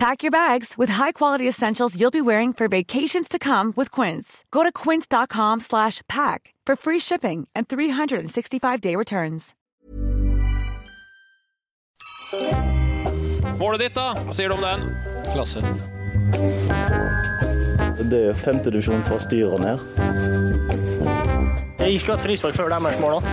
[0.00, 4.46] Pack your bags with high-quality essentials you'll be wearing for vacations to come with Quince.
[4.50, 9.54] Go to quince.com slash pack for free shipping and 365-day returns.
[13.58, 14.14] Målet ditt, da?
[14.24, 14.88] Hva sier du om den?
[15.34, 15.60] Klasse.
[18.00, 19.84] Det er femtedivisjon fra styret ned.
[21.84, 23.28] Jeg skulle hatt frispark før deres mål òg.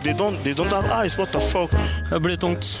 [0.00, 1.76] They don't, they don't have eyes, what the fuck?
[2.08, 2.80] Det blir tungt.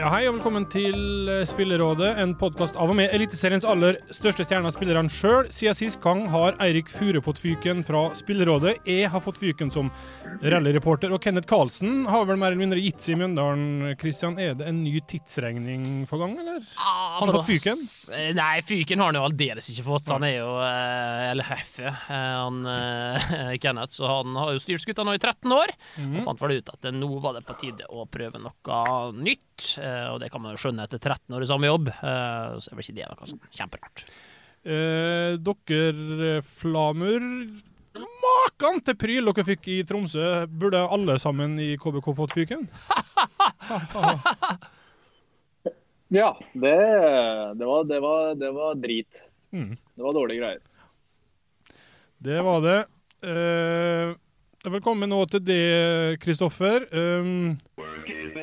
[0.00, 4.46] Ja, hei og velkommen til eh, Spillerådet, en podkast av og med Eliteseriens aller største
[4.46, 5.50] stjerne, spillerne sjøl.
[5.52, 8.78] Siden sist gang har Eirik Fure fått fyken fra Spillerådet.
[8.88, 9.90] Jeg har fått fyken som
[10.40, 13.90] rallyreporter, og Kenneth Karlsen har vel mer eller mindre gitt seg i Mjøndalen.
[14.00, 16.64] Kristian, er det en ny tidsregning på gang, eller?
[16.80, 17.84] Ah, Har fått fyken?
[18.40, 20.08] Nei, fyken har han jo aldeles ikke fått.
[20.14, 22.64] Han er jo eh, Eller heffe, eh, han
[23.66, 23.98] Kenneth.
[24.00, 25.76] Så han har jo styrt skuta nå i 13 år.
[26.08, 28.80] Og fant vel ut at nå var det på tide å prøve noe
[29.20, 29.44] nytt.
[29.78, 31.88] Eh, Og det kan man jo skjønne etter 13 år i samme jobb.
[31.88, 34.04] eh, Så er vel ikke det noe sånn kjemperart.
[34.64, 37.24] Eh, dere Flamur
[38.20, 40.26] Makan til pryl dere fikk i Tromsø.
[40.46, 42.68] Burde alle sammen i KBK fått fyken?
[46.12, 46.74] Ja, det,
[47.54, 49.20] det, var, det, var, det var drit.
[49.54, 49.76] Mm.
[49.94, 50.58] Det var dårlige greier.
[52.18, 52.78] Det var det.
[53.30, 54.10] Eh,
[54.68, 56.84] velkommen nå til det, Kristoffer.
[56.92, 57.56] Um,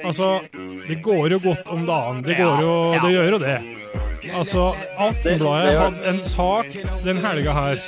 [0.04, 0.40] altså,
[0.88, 2.24] det går jo godt om dagen.
[2.26, 2.74] Det, går jo,
[3.04, 3.58] det gjør jo det.
[4.34, 6.74] Altså, Aftenbladet hadde en sak
[7.06, 7.84] den helga her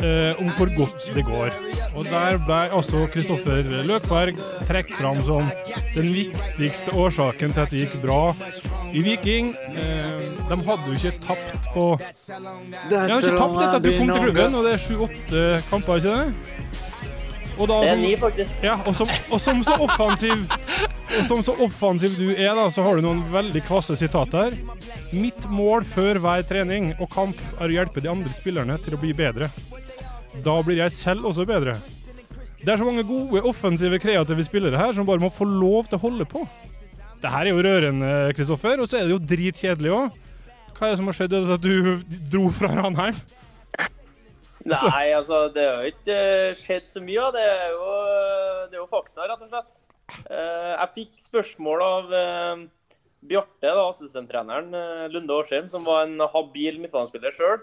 [0.00, 1.52] eh, om hvor godt det går.
[1.94, 5.50] Og der ble altså Kristoffer Løkberg trukket fram som
[5.94, 8.22] den viktigste årsaken til at det gikk bra
[8.94, 9.52] i Viking.
[9.74, 14.14] Eh, de hadde jo ikke tapt på De har ikke tapt etter at du kom
[14.14, 16.59] til klubben, og det er sju-åtte kamper, ikke det?
[17.60, 18.62] Og da, Det er som- ni, faktisk.
[18.64, 20.46] ja, og som, og som så offensiv
[21.20, 24.54] Og som så offensiv du er, da, så har du noen veldig kvasse sitater.
[25.12, 29.00] Mitt mål før hver trening og kamp er å hjelpe de andre spillerne til å
[29.00, 29.50] bli bedre.
[30.44, 31.74] Da blir jeg selv også bedre.
[32.62, 35.98] Det er så mange gode, offensive, kreative spillere her som bare må få lov til
[35.98, 36.46] å holde på.
[37.20, 40.12] Det her er jo rørende, Kristoffer, og så er det jo dritkjedelig òg.
[40.78, 41.34] Hva er det som har skjedd?
[41.36, 42.00] Er At du
[42.30, 43.18] dro fra Ranheim?
[44.68, 47.30] Nei, altså, det har jo ikke eh, skjedd så mye.
[47.32, 47.86] Det er jo,
[48.68, 49.72] det er jo fakta, rett og slett.
[50.28, 52.64] Eh, Jeg fikk spørsmål av eh,
[53.30, 57.60] Bjarte, da, assistenttreneren eh, Lunde Årsheim, som var en habil midtbanespiller sjøl.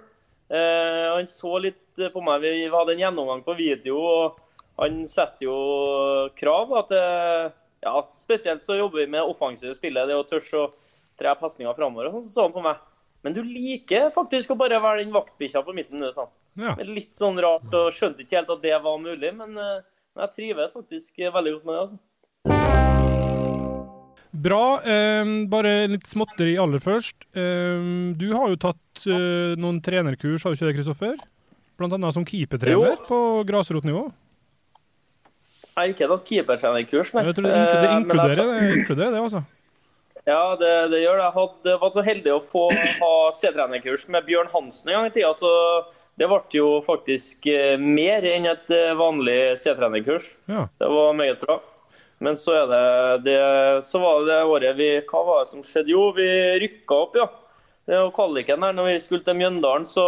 [0.48, 2.40] Han så litt på meg.
[2.46, 4.38] Vi hadde en gjennomgang på video, og
[4.80, 5.56] han setter jo
[6.40, 6.72] krav.
[6.88, 7.52] til
[7.84, 10.70] ja, Spesielt så jobber vi med offensive spillet, det å tørre å
[11.20, 12.14] tre pasninger framover.
[12.14, 12.80] sånn, Så han på meg
[13.26, 16.00] Men du liker faktisk å bare være den vaktbikkja på midten.
[16.00, 16.32] du, sa han.
[16.58, 16.74] Ja.
[16.84, 19.86] Litt sånn rart, og skjønte ikke helt at det var mulig, men eh,
[20.18, 21.82] men jeg trives faktisk veldig godt med det.
[21.84, 21.98] altså.
[24.48, 24.62] Bra.
[24.82, 27.28] eh, bare litt småtteri aller først.
[27.38, 27.84] Eh,
[28.18, 31.20] du har jo tatt eh, noen trenerkurs, har du ikke det, Kristoffer?
[31.78, 34.08] Blant annet som keepertrener på grasrotnivå.
[35.68, 37.28] Jeg har ikke tatt keepertrenerkurs, nei.
[37.28, 39.44] Jeg tror det, det, Eh, inkluderer, det, inkluderer det, altså.
[40.26, 41.28] Ja, det, det gjør det.
[41.28, 45.14] Jeg hadde, var så heldig å få ha C-trenerkurs med Bjørn Hansen en gang i
[45.14, 45.30] tida.
[45.38, 45.54] Så
[46.18, 50.32] det ble jo faktisk eh, mer enn et eh, vanlig C-trenerkurs.
[50.50, 50.66] Ja.
[50.80, 51.60] Det var meget bra.
[52.18, 53.38] Men så det, det
[53.86, 55.94] Så var det det året vi Hva var det som skjedde?
[55.94, 56.26] Jo, vi
[56.64, 57.28] rykka opp, ja.
[57.86, 58.74] Det var kvaliken her.
[58.74, 60.06] når vi skulle til Mjøndalen, så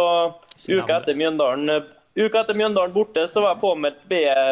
[0.66, 1.86] uka etter Mjøndalen eh,
[2.18, 4.02] Uka etter Mjøndalen borte, så var jeg påmeldt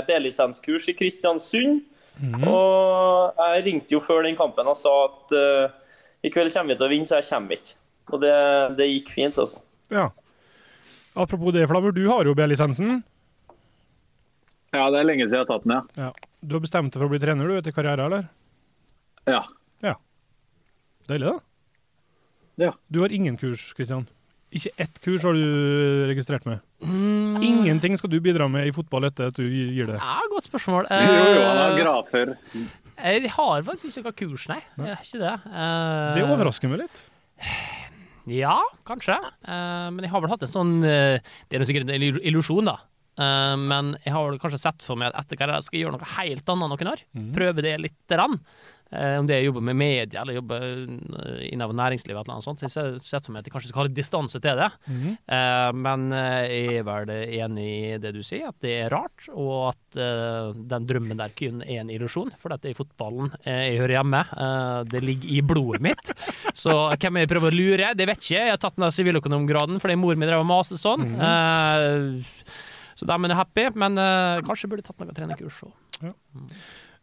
[0.06, 1.82] B-lisenskurs i Kristiansund.
[2.46, 5.74] Og jeg ringte jo før den kampen og sa at uh,
[6.22, 7.74] i kveld kommer vi til å vinne, så jeg kommer ikke.
[8.14, 8.38] Og det,
[8.78, 9.58] det gikk fint, altså.
[9.90, 10.06] ja.
[11.18, 13.00] Apropos det, Flamur, du har jo B-lisensen.
[14.74, 16.08] Ja, det er lenge siden jeg har tatt den, ja.
[16.08, 16.32] Ja.
[16.44, 18.28] Du har bestemt deg for å bli trener du, etter karriere, eller?
[19.28, 19.42] Ja.
[21.08, 21.38] Deilig, da.
[22.66, 22.72] Ja.
[22.92, 24.04] Du har ingen kurs, Kristian.
[24.52, 26.60] Ikke ett kurs har du registrert med.
[27.44, 29.96] Ingenting skal du bidra med i fotball etter at du gir det.
[29.96, 30.88] Ja, Godt spørsmål.
[30.92, 32.34] Jo, jo, han er Eh, grafer.
[32.98, 34.60] Jeg har faktisk ikke noe kurs, nei.
[34.76, 35.34] Jeg har ikke det.
[35.48, 37.04] Uh, Det overrasker meg litt.
[38.32, 38.58] Ja,
[38.88, 39.16] kanskje.
[39.46, 42.68] Uh, men jeg har vel hatt en sånn uh, Det er sikkert en illu- illusjon,
[42.70, 42.76] da.
[43.18, 45.96] Uh, men jeg har vel kanskje sett for meg at etter karrieren skal jeg gjøre
[45.98, 47.04] noe helt annet noen noen har.
[47.34, 47.98] Prøve det litt.
[48.14, 48.38] Rann.
[48.88, 52.22] Eh, om det er å jobbe med media eller jobbe eh, innenfor næringslivet.
[52.22, 52.62] eller noe sånt.
[52.64, 54.68] Jeg ser for meg at jeg kanskje skal ha litt distanse til det.
[54.88, 59.74] Eh, men jeg er vel enig i det du sier, at det er rart, og
[59.74, 62.32] at den drømmen der kun er en illusjon.
[62.40, 64.22] For dette er i fotballen jeg hører hjemme.
[64.88, 66.12] Det ligger i blodet mitt.
[66.62, 68.48] Så hvem jeg prøver å lure, det vet ikke jeg.
[68.48, 71.06] Jeg har tatt den siviløkonomgraden fordi mor mi drev og maste sånn.
[71.18, 72.52] Eh,
[72.98, 73.94] så dermed er happy, men
[74.42, 75.74] kanskje burde jeg tatt noen trenerkurs òg.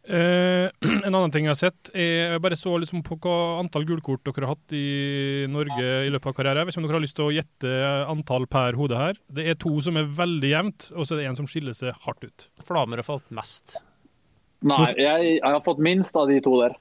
[0.05, 0.67] Eh,
[1.05, 4.23] en annen ting jeg har sett, er jeg bare så liksom på hva antall gullkort
[4.27, 6.61] dere har hatt i Norge i løpet av karrieren.
[6.61, 7.73] Jeg vet ikke om dere har lyst til å gjette
[8.13, 9.19] antall per hode her.
[9.39, 11.97] Det er to som er veldig jevnt, og så er det en som skiller seg
[12.05, 12.47] hardt ut.
[12.65, 13.77] Flamer har fått mest.
[14.65, 16.77] Nei, jeg, jeg har fått minst av de to der.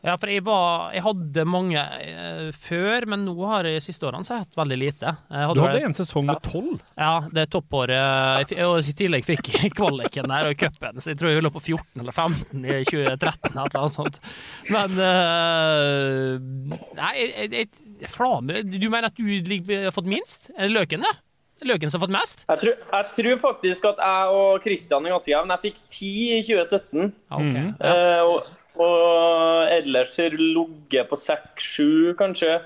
[0.00, 4.24] Ja, for jeg, var, jeg hadde mange eh, før, men nå har jeg siste årene
[4.24, 5.12] så har jeg hatt veldig lite.
[5.28, 6.78] Hadde Du hadde en sesong med tolv.
[6.96, 8.48] Ja, det er toppåret.
[8.48, 11.52] Jeg Og i tillegg fikk jeg kvaliken der og cupen, så jeg tror jeg lå
[11.52, 14.20] på 14 eller 15 i 2013 eller noe sånt.
[14.72, 17.50] Men eh, Nei, jeg, jeg,
[18.00, 20.48] jeg, Flamer Du mener at du har fått minst?
[20.56, 21.18] Er det Løken, det?
[21.68, 22.46] Løken som har fått mest?
[22.48, 25.58] Jeg tror, jeg tror faktisk at jeg og Kristian er ganske jevne.
[25.58, 27.12] Jeg fikk ti i 2017.
[27.28, 27.44] Okay, ok.
[27.44, 27.68] Mhm.
[27.76, 27.92] Ja.
[27.92, 32.58] Eh, og, og ellers har ligget på seks-sju, kanskje.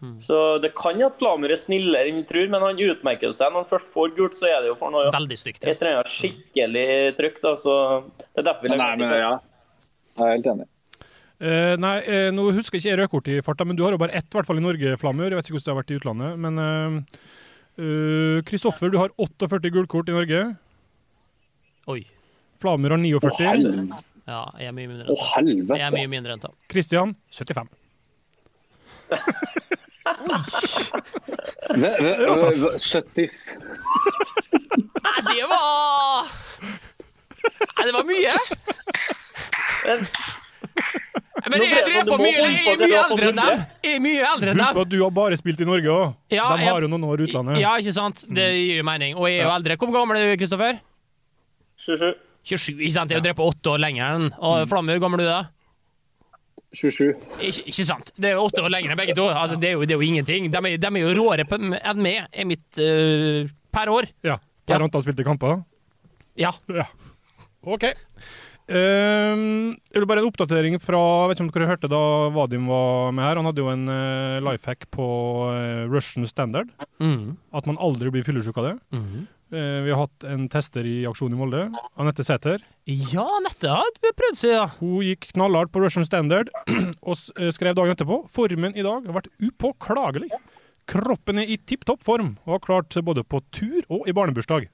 [0.00, 0.14] Mm.
[0.16, 3.52] Så det kan at Flamer er snillere enn vi tror, men han utmerker seg.
[3.52, 5.64] Når han først får gult, så er det jo for noe Veldig stygt.
[5.64, 5.74] Ja.
[5.74, 6.86] et eller annet skikkelig
[7.18, 7.40] trykk.
[7.44, 7.74] da, så
[8.16, 9.32] Det er derfor vi legger men ja.
[10.16, 10.68] Jeg er helt enig.
[11.40, 14.00] Uh, nei, uh, nå husker jeg ikke jeg rødkort i farta, men du har jo
[14.00, 15.28] bare ett i hvert fall i Norge, Flamur.
[15.28, 16.40] Jeg vet ikke hvordan det har vært i utlandet.
[16.46, 16.52] Men
[18.48, 20.40] Kristoffer, uh, du har 48 gullkort i Norge.
[21.92, 22.02] Oi.
[22.60, 23.46] Flamur har Å, 49.
[23.46, 24.04] helvete.
[24.30, 25.76] Ja, jeg er mye mindre Å, enn det.
[25.80, 26.50] Jeg er mye mindre enn det.
[26.70, 27.68] Kristian 75.
[31.74, 32.64] Ve- ve- Rått, ass.
[32.66, 33.30] ve- 70
[35.00, 36.28] Nei, det var
[37.76, 38.34] Nei, det var mye.
[39.86, 40.06] Men-
[41.50, 43.60] Men jeg, jeg, drev på mye, jeg er mye eldre enn dem.
[43.82, 44.82] Jeg er mye eldre enn Husk på dem.
[44.84, 46.14] at du har bare spilt i Norge òg.
[46.30, 47.58] Ja, De jeg- har jo noen år i utlandet.
[47.62, 48.24] Ja, ikke sant?
[48.28, 49.16] Det gir jo mening.
[49.16, 49.76] Og jeg er jo eldre.
[49.80, 50.78] Hvor gammel er du, Kristoffer?
[51.80, 52.14] 27.
[52.48, 53.10] 27, ikke sant?
[53.10, 55.30] Jeg er jo drevet på åtte år lenger enn Og Flammer, hvor gammel er du
[55.30, 55.40] da?
[56.72, 57.08] 27.
[57.42, 58.12] Ikke, ikke sant?
[58.16, 59.26] Det er jo åtte år lenger enn begge to.
[59.28, 60.46] Altså, det, er jo, det er jo ingenting.
[60.52, 64.08] De er, de er jo råere enn meg er mitt uh, per år.
[64.26, 64.38] Ja,
[64.68, 64.84] Per Ja.
[64.86, 65.64] antall spilte kamper.
[66.38, 66.52] Ja.
[66.70, 66.86] Ja.
[67.66, 67.88] OK.
[68.70, 73.10] Um, jeg vil bare en oppdatering fra vet ikke om dere hørte da Vadim var
[73.16, 73.40] med her.
[73.40, 75.06] Han hadde jo en uh, life hack på
[75.50, 76.70] uh, Russian Standard.
[77.02, 77.34] Mm.
[77.50, 78.74] At man aldri blir fyllesyk av det.
[78.94, 79.26] Mhm.
[79.50, 81.64] Eh, vi har hatt en tester i aksjon i Molde.
[81.98, 82.62] Anette Sæther.
[82.86, 84.66] Ja, Anette har prøvd seg, ja.
[84.78, 86.52] Hun gikk knallhardt på Russian Standard
[87.08, 90.30] og eh, skrev dagen etterpå formen i dag har vært upåklagelig.
[90.90, 94.14] Kroppen er i tipp topp form og har klart seg både på tur og i
[94.14, 94.70] barnebursdag.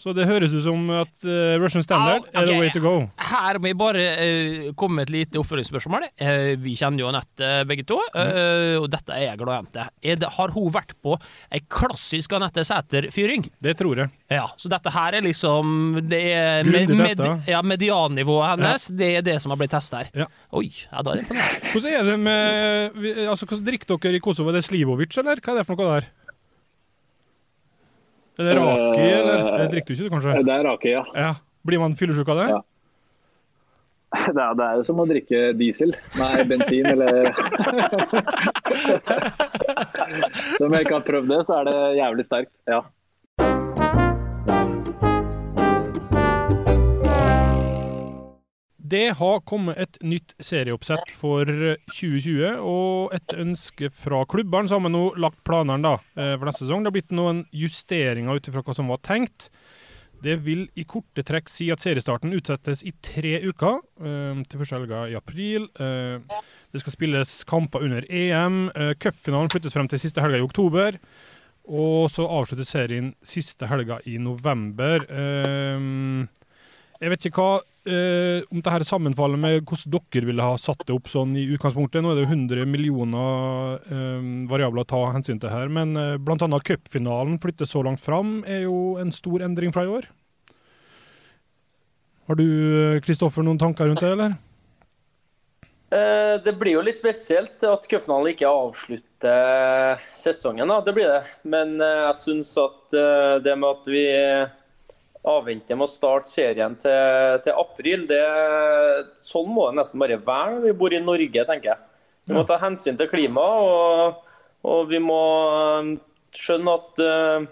[0.00, 2.94] Så det høres ut som at uh, Russian Standard Ja, er the way to go.
[3.30, 6.06] Her må jeg bare uh, komme med et lite oppfølgingsspørsmål.
[6.16, 10.52] Uh, vi kjenner jo Anette begge to, eh, og dette er jeg glad det, har
[10.54, 11.16] hun vært på
[11.52, 13.44] ei klassisk Anette Sæter-fyring?
[13.62, 14.12] Det tror jeg.
[14.32, 18.86] Ja, så dette her er liksom Det er med, med, ja, mediannivået hennes.
[18.94, 20.12] Det er det som har blitt testa her.
[20.22, 20.28] Ja.
[20.56, 21.74] Oi, ja, da er det imponerende.
[21.74, 24.52] Hvordan er det med altså, Hvordan drikker dere i Kosovo?
[24.52, 26.10] Er det Slivovic, eller hva er det for noe der?
[28.40, 29.46] Eller Raki, rake, eller?
[29.60, 30.34] Det drikker du ikke, det, kanskje?
[30.48, 31.04] Det er rake, ja.
[31.14, 31.32] Ja.
[31.68, 32.50] Blir man fyllesyk av det?
[32.56, 32.60] Ja.
[34.34, 35.92] Det er, det er jo som å drikke diesel.
[36.18, 37.28] Nei, bensin eller
[40.58, 42.50] Som jeg ikke har prøvd det, så er det jævlig sterkt.
[42.66, 42.80] Ja.
[48.90, 54.86] Det har kommet et nytt serieoppsett for 2020, og et ønske fra klubbene så har
[54.88, 56.82] vi nå lagt planene eh, for neste sesong.
[56.82, 59.50] Det har blitt noen justeringer ut ifra hva som var tenkt.
[60.24, 64.80] Det vil i korte trekk si at seriestarten utsettes i tre uker, eh, til første
[64.80, 65.70] helga i april.
[65.78, 66.42] Eh,
[66.72, 68.62] det skal spilles kamper under EM.
[68.74, 70.98] Eh, Cupfinalen flyttes frem til siste helga i oktober.
[71.70, 75.06] Og så avsluttes serien siste helga i november.
[75.06, 76.30] Eh,
[77.00, 80.94] jeg vet ikke hva eh, om dette sammenfaller med hvordan dere ville ha satt det
[80.94, 82.02] opp sånn i utgangspunktet.
[82.02, 86.16] Nå er det jo 100 millioner eh, variabler å ta hensyn til her, men eh,
[86.16, 90.10] annet cupfinalen flyttes så langt fram, er jo en stor endring fra i år.
[92.30, 94.38] Har du, eh, Kristoffer, noen tanker rundt det, eller?
[95.90, 100.68] Eh, Det blir jo litt spesielt at cupfinalen ikke avslutter sesongen.
[100.68, 101.24] da, det blir det.
[101.42, 104.04] Men eh, jeg syns at eh, det med at vi
[105.28, 108.20] avventer med å starte serien til, til april, det,
[109.24, 111.80] sånn må det nesten bare være når vi bor i Norge, tenker jeg.
[112.28, 114.36] Vi må ta hensyn til klimaet, og,
[114.70, 115.94] og vi må eh,
[116.36, 117.46] skjønne at uh,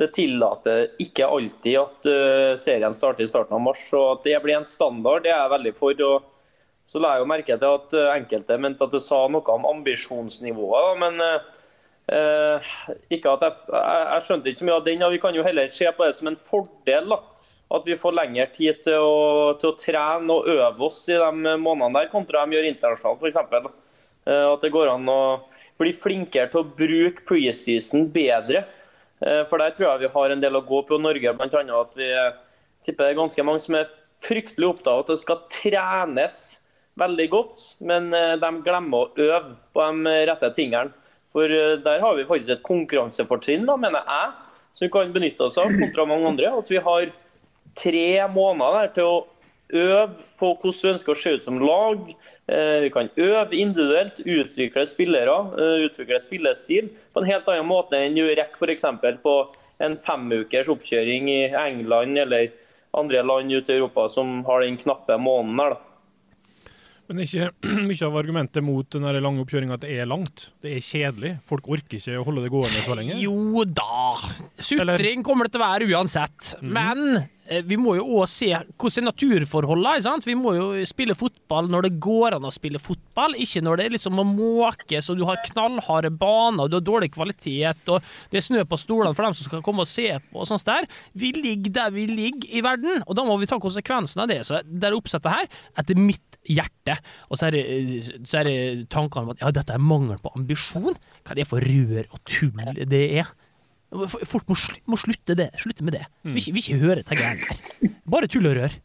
[0.00, 3.82] det tillater ikke alltid at uh, serien starter i starten av mars.
[3.92, 6.04] og At det blir en standard, det er jeg veldig for.
[6.08, 9.58] og Så la jeg jo merke til at uh, enkelte mente at det sa noe
[9.58, 11.02] om ambisjonsnivået.
[11.02, 11.61] Men uh,
[12.10, 15.04] ikke at jeg, jeg, jeg, skjønte ikke så mye av den.
[15.06, 17.14] og Vi kan jo heller se på det som en fordel.
[17.14, 17.20] da,
[17.78, 21.56] At vi får lengre tid til å, til å trene og øve oss i de
[21.62, 23.72] månedene der, kontra de gjør internasjonalt f.eks.
[24.26, 25.22] Eh, at det går an å
[25.80, 28.64] bli flinkere til å bruke preseason bedre.
[29.22, 31.34] Eh, for der tror jeg vi har en del å gå på Norge.
[31.34, 32.10] Annet at vi
[32.86, 33.90] tipper det er ganske mange som er
[34.22, 36.40] fryktelig opptatt av at det skal trenes
[37.00, 40.92] veldig godt, men eh, de glemmer å øve på de rette tingene.
[41.32, 44.32] For eh, der har vi faktisk et konkurransefortrinn, da, mener jeg,
[44.72, 46.54] som vi kan benytte oss av kontra mange andre.
[46.60, 47.12] At vi har
[47.78, 49.20] tre måneder der til å
[49.72, 50.02] øve
[50.36, 52.00] på hvordan vi ønsker å se ut som lag.
[52.50, 57.96] Eh, vi kan øve individuelt, utvikle spillere, eh, utvikle spillestil på en helt annen måte
[57.96, 58.84] enn du rekker f.eks.
[59.22, 59.36] på
[59.82, 62.52] en femukers oppkjøring i England eller
[62.94, 65.74] andre land ute i Europa som har den knappe måneden her.
[65.76, 65.91] da.
[67.10, 67.50] Men ikke
[67.88, 70.48] mye av argumentet mot den lange oppkjøringa at det er langt.
[70.62, 71.34] Det er kjedelig.
[71.48, 73.18] Folk orker ikke å holde det gående så lenge.
[73.20, 74.16] Jo da.
[74.62, 76.54] Sutring kommer det til å være uansett.
[76.62, 76.70] Mm.
[76.72, 80.14] Men eh, vi må jo òg se hvordan er naturforholdene.
[80.24, 83.88] Vi må jo spille fotball når det går an å spille fotball, ikke når det
[83.88, 88.04] er liksom må måkes og du har knallharde baner og du har dårlig kvalitet og
[88.32, 90.64] det er snø på stolene for dem som skal komme og se på og sånt
[90.68, 90.88] der.
[91.18, 94.42] Vi ligger der vi ligger i verden, og da må vi ta konsekvensen av det.
[94.48, 95.50] Så det oppsettet her,
[95.82, 96.96] etter mitt hjerte.
[97.30, 98.56] Og så er, det, så er det
[98.92, 100.92] tankene om at ja, dette er mangel på ambisjon.
[101.22, 103.32] Hva er det for rør og tull det er?
[104.24, 105.50] Folk må, sl må slutte, det.
[105.60, 106.06] slutte med det.
[106.24, 106.38] Mm.
[106.38, 107.92] Vi vil ikke høre dette greiene her.
[108.08, 108.76] Bare tull og rør.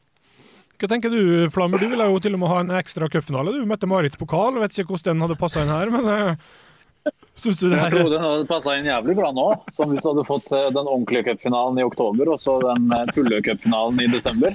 [0.78, 1.82] Hva tenker du, Flammer?
[1.82, 3.56] Du ville jo til og med ha en ekstra cupfinale.
[3.56, 4.60] Du møtte Marits pokal.
[4.62, 8.04] Vet ikke hvordan den hadde passa inn her, men uh, syns du det her Jeg
[8.04, 9.48] tror den hadde passa inn jævlig bra nå.
[9.80, 14.04] Som hvis du hadde fått uh, den ordentlige cupfinalen i oktober, og så den tulle-cupfinalen
[14.04, 14.54] i desember.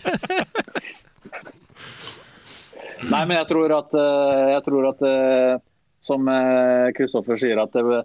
[3.11, 5.55] Nei, men jeg tror at, eh, jeg tror at eh,
[6.03, 6.27] som
[6.97, 8.03] Kristoffer sier, at det,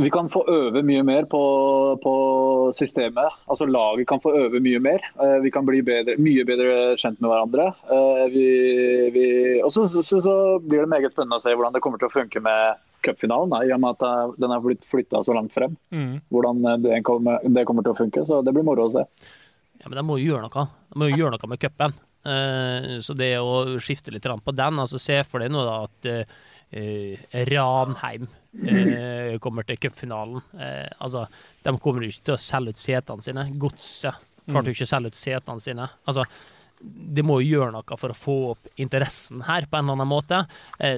[0.00, 1.40] vi kan få øve mye mer på,
[2.02, 2.14] på,
[2.78, 3.36] systemet.
[3.50, 5.04] Altså Laget kan få øve mye mer.
[5.20, 7.66] Eh, vi kan bli bedre, mye bedre kjent med hverandre.
[8.32, 8.46] Vi,
[9.14, 9.26] vi,
[9.60, 12.14] og så, så, så, blir det meget spennende å se hvordan det kommer til å
[12.14, 13.54] funke med cupfinalen.
[13.60, 15.76] I og med at den har blitt flytta så langt frem.
[15.92, 16.20] Mm.
[16.32, 18.24] Hvordan det kommer, det kommer, til å funke.
[18.28, 19.06] Så det blir moro å se.
[19.80, 20.70] Ja, Men de må jo gjøre noe.
[20.92, 22.00] De må jo gjøre noe med cupen.
[22.20, 26.08] Uh, så det å skifte litt på den altså Se for deg nå da at
[26.12, 27.14] uh,
[27.48, 30.42] Ranheim uh, kommer til cupfinalen.
[31.00, 31.24] altså,
[31.64, 33.46] de kommer jo ikke til å selge ut setene sine.
[33.58, 35.88] Godset klarte jo ikke å selge ut setene sine.
[36.04, 36.26] Altså,
[36.80, 40.08] det må jo gjøre noe for å få opp interessen her på en eller annen
[40.08, 40.38] måte,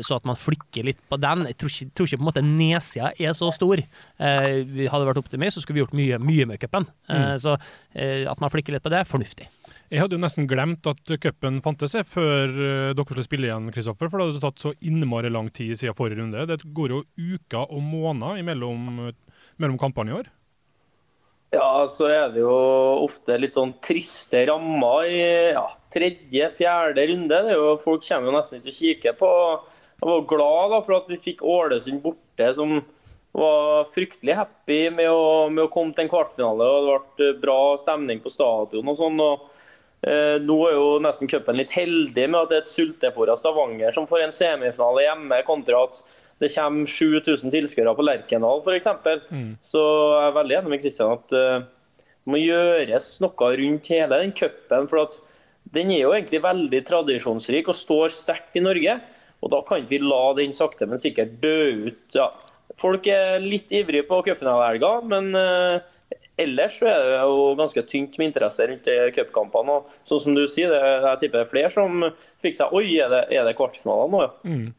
[0.06, 1.42] så at man flikker litt på den.
[1.50, 3.82] Jeg tror ikke, tror ikke på en måte nedsida er så stor.
[4.20, 6.86] Hadde det vært optimist, så skulle vi gjort mye, mye med cupen.
[7.10, 7.34] Mm.
[7.42, 7.56] så
[7.98, 9.50] at man flikker litt på det, fornuftig.
[9.92, 14.08] Jeg hadde jo nesten glemt at cupen fantes før uh, dere skulle spille igjen, Kristoffer.
[14.08, 16.46] For det hadde tatt så innmari lang tid siden forrige runde.
[16.48, 19.10] Det går jo uker og måneder mellom,
[19.60, 20.32] mellom kampene i år.
[21.52, 22.56] Ja, så er det jo
[23.04, 25.20] ofte litt sånn triste rammer i
[25.52, 27.44] ja, tredje, fjerde runde.
[27.52, 29.32] Jo, folk kommer jo nesten ikke og kikker på.
[30.00, 32.78] Jeg var glad da, for at vi fikk Ålesund borte, som
[33.36, 36.64] var fryktelig happy med å, med å komme til en kvartfinale.
[36.64, 39.20] og Det ble bra stemning på stadion og sånn.
[39.20, 39.51] og Eh,
[40.02, 44.08] nå er jo nesten cupen litt heldig med at det er et sultefòra Stavanger som
[44.10, 46.00] får en semifinale hjemme, kontra at
[46.42, 48.88] det kommer 7000 tilskuere på Lerkendal f.eks.
[49.30, 49.52] Mm.
[49.62, 51.44] Så jeg er veldig enig med Kristian at det
[52.30, 54.88] må gjøres noe rundt hele den cupen.
[54.90, 55.18] For at
[55.74, 58.98] den er jo egentlig veldig tradisjonsrik og står sterkt i Norge.
[59.42, 62.04] Og da kan vi la den sakte, men sikkert dø ut.
[62.14, 62.30] Ja.
[62.80, 65.82] Folk er litt ivrige på cupfinalehelga, men uh,
[66.42, 69.78] Ellers så er det jo ganske tynt med interesse rundt cupkampene.
[69.78, 72.06] og Sånn som du sier, det, jeg tipper det er flere som
[72.42, 74.32] fikk seg Oi, er det, er det kvartfinaler nå, ja?
[74.48, 74.70] Mm.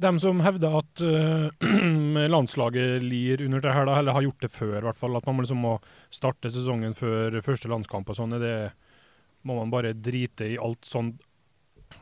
[0.00, 4.52] De som hevder at uh, landslaget lir under det her, da, eller har gjort det
[4.54, 5.74] før, i hvert fall, at man liksom må
[6.08, 8.54] starte sesongen før første landskamp og sånn, det
[9.44, 11.14] må man bare drite i alt sånn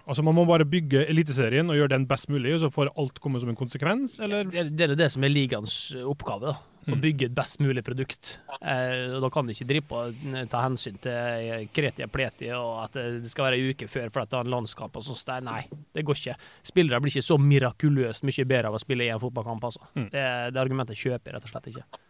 [0.04, 3.20] Altså Man må bare bygge Eliteserien og gjøre den best mulig, og så får alt
[3.24, 4.44] komme som en konsekvens, eller?
[4.52, 6.52] Det, det er det som er ligaens oppgave.
[6.52, 6.77] da.
[6.88, 7.02] Å mm.
[7.02, 8.34] bygge et best mulig produkt.
[8.58, 10.02] Eh, og Da kan du ikke drive på
[10.50, 14.24] ta hensyn til kreti og pleti og at det skal være en uke før for
[14.24, 14.96] at det er en landskamp.
[14.96, 15.32] og sånt.
[15.44, 15.62] Nei,
[15.94, 16.36] det går ikke.
[16.72, 19.64] Spillere blir ikke så mirakuløst mye bedre av å spille en fotballkamp.
[19.70, 19.88] altså.
[19.94, 20.10] Mm.
[20.12, 22.07] Det, det argumentet kjøper jeg rett og slett ikke.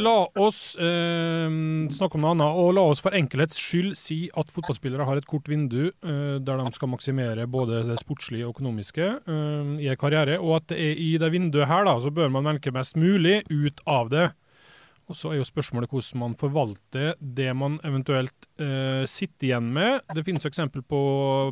[0.00, 1.48] La oss eh,
[1.92, 5.28] snakke om noe annet, og la oss for enkelhets skyld si at fotballspillere har et
[5.28, 10.00] kort vindu eh, der de skal maksimere både det sportslige og økonomiske eh, i en
[10.00, 12.96] karriere, og at det er i det vinduet her da, så bør man velge mest
[12.96, 14.30] mulig ut av det.
[15.10, 20.04] Og Så er jo spørsmålet hvordan man forvalter det man eventuelt eh, sitter igjen med.
[20.14, 21.00] Det finnes jo eksempel på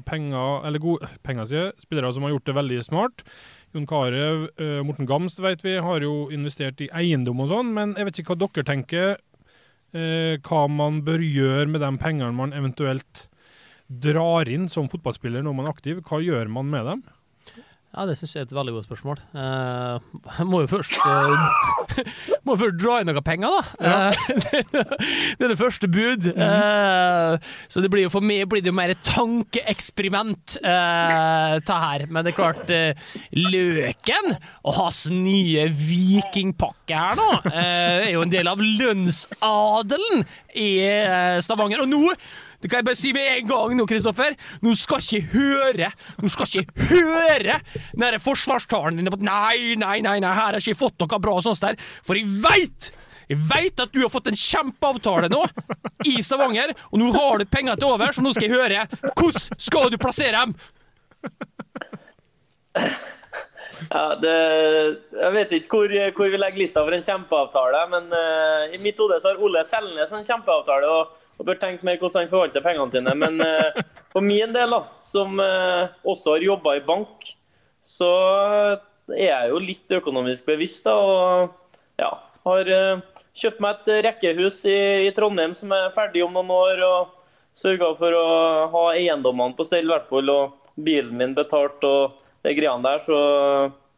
[0.07, 3.26] penger, eller gode penger, sier spillere som har gjort det veldig smart.
[3.75, 7.95] Jon Carew, eh, Morten Gamst vet vi, har jo investert i eiendom og sånn, men
[7.99, 9.19] jeg vet ikke hva dere tenker.
[9.97, 13.27] Eh, hva man bør gjøre med de pengene man eventuelt
[13.89, 16.03] drar inn som fotballspiller når man er aktiv.
[16.05, 17.05] Hva gjør man med dem?
[17.88, 19.21] Ja, det syns jeg er et veldig godt spørsmål.
[19.33, 21.95] Uh, må jo først uh,
[22.45, 23.62] Må jo først dra inn noen penger, da.
[23.88, 24.26] Eh,
[25.38, 26.28] det er det første bud.
[26.37, 27.38] Uh,
[27.73, 32.04] så det blir jo for meg blir det jo mer et tankeeksperiment, uh, ta her.
[32.12, 32.75] Men det er klart,
[33.33, 40.26] Løken og hans nye vikingpakke her nå, er jo en del av lønnsadelen
[40.61, 40.71] i
[41.45, 41.87] Stavanger.
[41.87, 42.12] Og nå
[42.59, 44.35] det kan jeg bare si med en gang nå, Kristoffer.
[44.65, 47.59] Nå skal ikke høre Nå skal ikke høre
[47.95, 51.62] den forsvarstalen din nei, nei, nei, nei, her har jeg ikke fått noe bra sånt
[51.62, 51.79] der.
[52.07, 52.91] For jeg veit
[53.29, 55.43] jeg veit at du har fått en kjempeavtale nå
[56.09, 58.87] i Stavanger, og nå har du penger til over, så nå skal jeg høre.
[59.05, 60.55] Hvordan skal du plassere dem?
[63.93, 64.33] Ja, det,
[65.12, 68.99] jeg vet ikke hvor, hvor vi legger lista for en kjempeavtale, men uh, i mitt
[68.99, 70.88] hode har Ole Selnes en kjempeavtale.
[70.88, 73.14] og og bør tenke mer hvordan han forvalter pengene sine.
[73.18, 77.30] Men eh, for min del, da, som eh, også har jobba i bank,
[77.85, 78.11] så
[79.14, 80.85] er jeg jo litt økonomisk bevisst.
[80.88, 82.11] da, Og ja,
[82.49, 83.04] har eh,
[83.38, 86.83] kjøpt meg et rekkehus i, i Trondheim som er ferdig om noen år.
[86.88, 87.14] og
[87.59, 88.26] Sørga for å
[88.71, 93.02] ha eiendommene på stell, i hvert fall, og bilen min betalt og de greiene der.
[93.02, 93.18] Så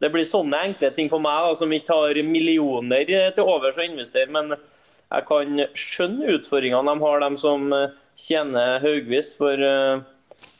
[0.01, 3.05] det blir sånne enkle ting for meg da, som ikke har millioner
[3.35, 4.29] til overs å investere.
[4.33, 4.55] men
[5.11, 9.33] jeg kan skjønne utfordringene de har, de som eh, tjener haugvis.
[9.39, 10.03] For eh,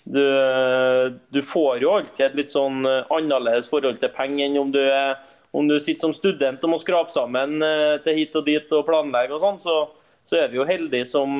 [0.03, 0.23] du,
[1.31, 4.81] du, får jo alltid et litt sånn eh, annerledes forhold til penger enn om du,
[4.83, 5.15] er,
[5.55, 7.63] om du sitter som student og må skrape sammen
[8.03, 9.61] til hit og dit og planlegge og sånn.
[9.63, 9.77] Så,
[10.27, 11.39] så, er vi jo heldige som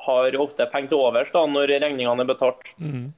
[0.00, 2.70] har ofte penger til overs da, når regningene er betalt.
[2.78, 3.10] Mm.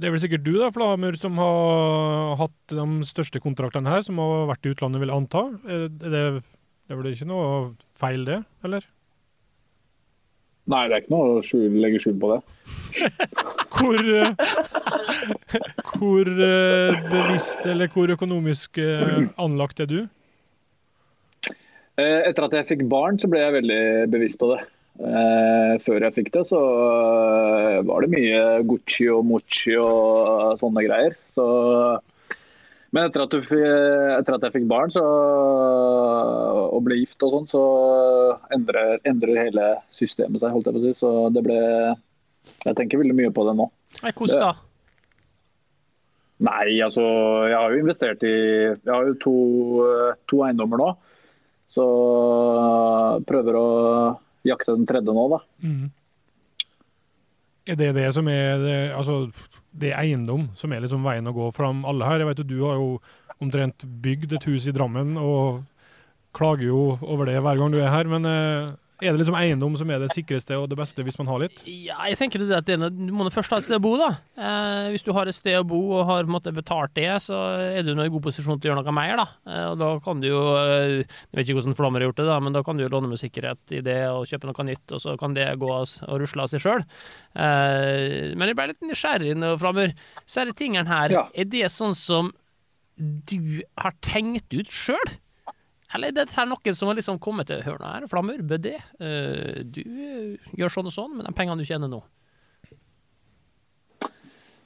[0.00, 4.18] Det er vel sikkert du da, Flamur, som har hatt de største kontraktene her, som
[4.18, 5.42] har vært i utlandet, vil jeg anta.
[5.68, 6.22] Er det,
[6.92, 7.44] det er vel ikke noe
[7.96, 8.34] feil, det?
[8.68, 8.82] Eller?
[10.68, 12.40] Nei, det er ikke noe å legge skjul på det.
[13.78, 14.42] hvor, uh,
[15.94, 19.96] hvor uh, bevisst eller hvor økonomisk uh, anlagt er du?
[21.96, 24.60] Etter at jeg fikk barn, så ble jeg veldig bevisst på det.
[25.86, 26.60] Før jeg fikk det, så
[27.88, 31.16] var det mye Gucci og Mochi og sånne greier.
[31.32, 31.46] Så
[32.92, 37.46] men etter at, du, etter at, jeg fikk barn så, og ble gift og sånn,
[37.48, 37.62] så
[38.52, 40.92] endrer, endrer, hele systemet seg, holdt jeg på å si.
[40.98, 41.56] Så det ble
[42.66, 43.70] Jeg tenker veldig mye på det nå.
[44.02, 44.52] Hvordan da?
[46.42, 47.02] Nei, altså
[47.46, 49.34] Jeg har jo investert i Jeg har jo to,
[50.28, 50.92] to eiendommer nå.
[51.72, 51.86] Så
[53.24, 53.68] prøver å
[54.44, 55.40] jakte den tredje nå, da.
[55.64, 55.88] Mm.
[57.62, 59.28] Er det det som er det, altså,
[59.70, 62.22] det er eiendom som er liksom veien å gå fram alle her?
[62.22, 62.88] Jeg vet jo Du har jo
[63.42, 65.62] omtrent bygd et hus i Drammen og
[66.34, 68.08] klager jo over det hver gang du er her.
[68.10, 71.28] Men eh, er det liksom eiendom som er det sikreste og det beste hvis man
[71.30, 71.62] har litt?
[71.66, 74.10] Ja, jeg tenker det at det, Du må først ha et sted å bo, da.
[74.36, 77.86] Eh, hvis du har et sted å bo og har måte, betalt det, så er
[77.86, 79.14] du nå i god posisjon til å gjøre noe mer.
[79.22, 79.26] da.
[79.48, 82.28] Eh, og da kan du jo eh, Jeg vet ikke hvordan Flammer har gjort det,
[82.28, 84.84] da, men da kan du jo låne med sikkerhet i det og kjøpe noe nytt,
[84.92, 86.86] og så kan det gå og rusle av seg sjøl.
[87.34, 89.96] Eh, men jeg ble litt nysgjerrig nå, Flammer.
[90.22, 91.26] Disse tingene her, ja.
[91.34, 92.30] er det sånn som
[92.96, 95.16] du har tenkt ut sjøl?
[95.96, 98.74] Eller er noen som har liksom kommet til Hør nå her, Flammer, Buddy.
[98.96, 102.00] Uh, du uh, gjør sånn og sånn med de pengene du tjener nå.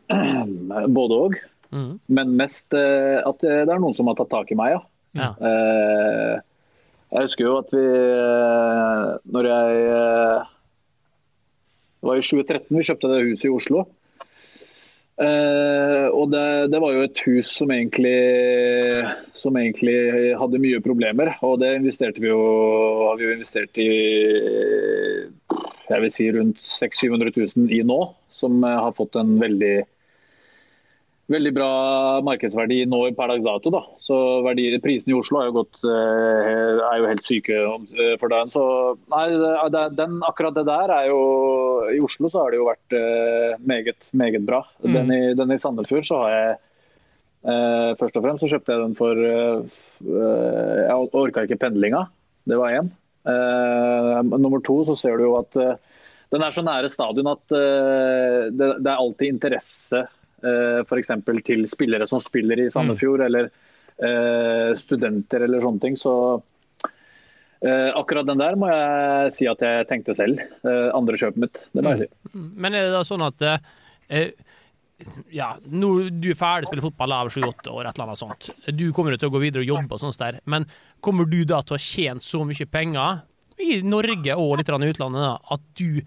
[0.99, 1.39] Både òg.
[1.75, 1.97] Mm.
[2.15, 4.83] Men mest uh, at det, er noen som har tatt tak i meg, ja.
[5.19, 5.31] ja.
[7.11, 7.85] jeg husker jo at vi
[9.33, 9.85] Når jeg
[11.97, 13.87] Det var i 2013 vi kjøpte det huset i Oslo.
[15.17, 18.17] Uh, og det, det, var jo et hus som egentlig,
[19.33, 19.97] som egentlig,
[20.37, 21.33] hadde mye problemer.
[21.47, 22.43] Og det investerte vi jo,
[23.07, 23.91] har vi jo investert i
[25.87, 28.01] jeg vil si rundt 600 000 000 i nå.
[28.37, 29.77] Som har fått en veldig
[31.33, 31.71] veldig bra
[32.27, 33.73] markedsverdi nå per dags dato.
[33.75, 33.83] Da.
[34.03, 38.33] Så verdier, Prisene i Oslo er jo, gått, eh, er jo helt syke eh, for
[38.33, 38.53] den.
[38.53, 38.63] Så
[39.13, 39.25] nei,
[39.99, 41.23] den, akkurat det der er jo
[41.95, 44.63] I Oslo så har det jo vært eh, meget, meget bra.
[44.85, 44.93] Mm.
[44.93, 48.85] Den, i, den i Sandefjord så har jeg eh, Først og fremst så kjøpte jeg
[48.85, 52.07] den for eh, Jeg orka ikke pendlinga.
[52.47, 52.93] Det var én.
[53.27, 55.59] Eh, nummer to så ser du jo at
[56.35, 60.01] den er så nære stadion at det, det, er alltid interesse
[60.43, 61.15] eh, f.eks.
[61.47, 63.27] til spillere som spiller i Sandefjord, mm.
[63.29, 63.49] eller
[64.03, 65.99] eh, studenter eller sånne ting.
[66.01, 66.13] Så
[67.63, 70.43] eh, akkurat den der må jeg si at jeg tenkte selv.
[70.67, 72.35] Eh, andre kjøpet mitt, det må jeg si.
[72.35, 72.51] Mm.
[72.67, 73.49] Men er det da sånn at
[75.35, 78.51] ja, når du er ferdig å spille fotball av 7-8 år, et eller annet sånt.
[78.73, 80.65] Du kommer til å gå videre og jobbe og sånt der, men
[81.05, 83.25] kommer du da til å ha tjent så mye penger
[83.63, 86.01] i Norge og litt i utlandet at du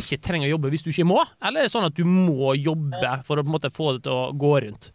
[0.00, 1.20] ikke trenger å jobbe hvis du ikke må?
[1.40, 4.04] Eller er det sånn at du må jobbe for å på en måte få det
[4.08, 4.90] til å gå rundt?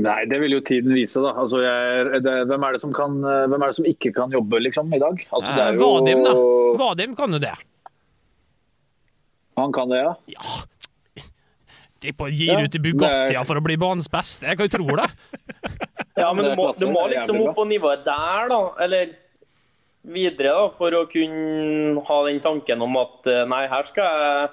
[0.00, 1.18] Nei, det vil jo tiden vise.
[1.22, 1.32] da.
[1.42, 5.00] Altså, jeg, det, hvem, er kan, hvem, er det som ikke kan jobbe liksom, i
[5.02, 5.24] dag?
[5.34, 5.88] Altså, eh, jo...
[5.98, 6.34] Vadim, da.
[6.78, 7.56] Vadim kan jo det.
[9.58, 10.12] Han kan det, ja?
[10.30, 10.60] Ja,
[12.00, 14.46] Tipper gir ja, ut i Bugattia for å bli banens beste.
[14.48, 15.08] Jeg kan jo tro det.
[16.22, 18.60] ja, men du må, du må liksom opp på nivået der, da.
[18.86, 19.12] Eller
[20.02, 20.70] videre, da.
[20.76, 24.48] For å kunne ha den tanken om at eh, nei, her skal jeg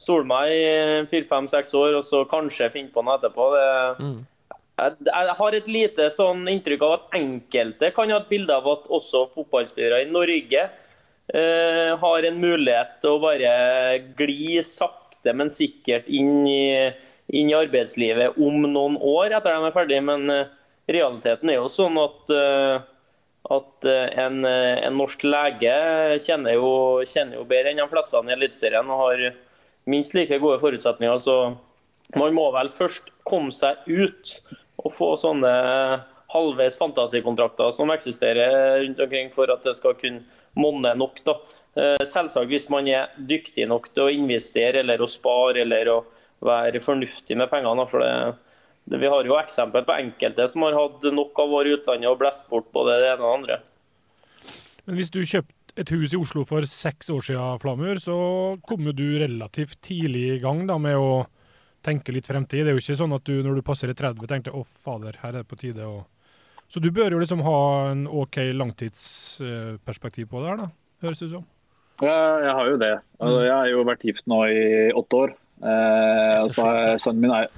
[0.00, 3.48] sole meg i fire-fem-seks år, og så kanskje finne på noe etterpå.
[3.54, 3.66] Det,
[4.00, 4.14] mm.
[4.80, 8.70] jeg, jeg, har et lite sånn inntrykk av at enkelte kan ha et bilde av
[8.72, 10.64] at også fotballspillere i Norge
[11.34, 13.52] eh, har en mulighet til å bare
[14.18, 16.88] gli sakte men sikkert inn i,
[17.28, 20.06] inn i, arbeidslivet om noen år etter at de er ferdige.
[20.06, 20.48] Men eh,
[20.90, 22.80] realiteten er jo sånn at, uh,
[23.50, 25.74] at uh, en, en, norsk lege
[26.26, 26.72] kjenner jo,
[27.08, 29.24] kjenner jo bedre enn de fleste i Eliteserien og har
[29.90, 31.18] minst like gode forutsetninger.
[31.18, 31.36] Så
[32.18, 34.36] man må vel først komme seg ut
[34.80, 35.52] og få sånne
[36.30, 40.22] halvveis fantasikontrakter som eksisterer rundt omkring for at det skal kunne
[40.58, 41.20] monne nok.
[41.26, 41.36] da.
[41.78, 45.98] Eh, selvsagt hvis man er dyktig nok til å investere eller å spare eller å
[46.42, 47.86] være fornuftig med pengene.
[47.88, 48.36] for det,
[48.90, 52.46] Vi har jo eksempel på enkelte som har hatt nok av vår utlandet og blest
[52.50, 53.58] bort både det ene og det andre.
[54.86, 58.16] Men Hvis du kjøpte et hus i Oslo for seks år siden, Flamur, så
[58.66, 61.26] kom jo du relativt tidlig i gang da med å
[61.86, 62.64] tenke litt fremtid.
[62.64, 65.36] Det er jo ikke sånn at du når du passer 30 tenkte å fader, her
[65.36, 66.02] er det på tide å
[66.70, 70.68] Så du bør jo liksom ha en OK langtidsperspektiv på det her, da,
[71.02, 71.46] høres det ut som?
[72.00, 72.92] Ja, jeg har jo det.
[73.18, 73.46] Altså, mm.
[73.46, 74.60] jeg har jo vært gift nå i
[74.96, 75.32] åtte år.
[75.60, 76.68] Eh, så
[77.02, 77.50] sønnen, min er,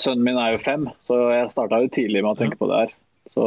[0.00, 2.60] sønnen min er jo fem, så jeg starta jo tidlig med å tenke ja.
[2.62, 2.90] på det her.
[3.32, 3.44] Så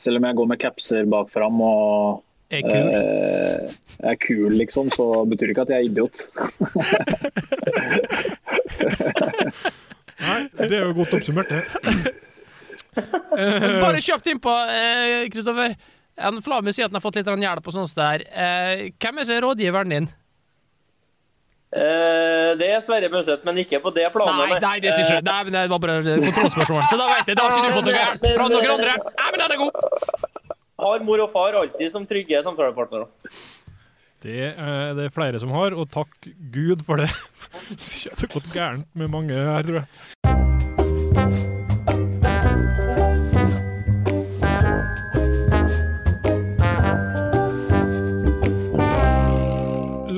[0.00, 2.22] selv om jeg går med capser bak fram og
[2.54, 2.88] er kul.
[2.94, 3.62] Eh,
[4.10, 6.16] er kul, liksom, så betyr det ikke at jeg er idiot.
[10.24, 11.62] Nei, det er jo godt oppsummert, det.
[13.84, 14.52] Bare kjapt innpå,
[15.34, 15.70] Kristoffer.
[15.74, 15.90] Eh,
[16.28, 18.22] en Flami sier at han har fått litt hjelp og sånt der.
[18.30, 20.06] Eh, hvem er rådgiveren din?
[21.74, 24.52] Eh, det er Sverre Møseth, men ikke på det planet.
[24.52, 26.84] Nei, nei, det, ikke, nei men det var bare kontrollspørsmål.
[26.90, 28.94] Så da vet jeg, da har ikke du fått noe hjelp fra noen andre.
[29.10, 30.24] Nei, men den er god!
[30.84, 33.08] Har mor og far alltid som trygge samtalepartnere.
[34.24, 37.10] Det er det flere som har, og takk Gud for det.
[37.74, 40.13] Det har gått gærent med mange her, tror jeg.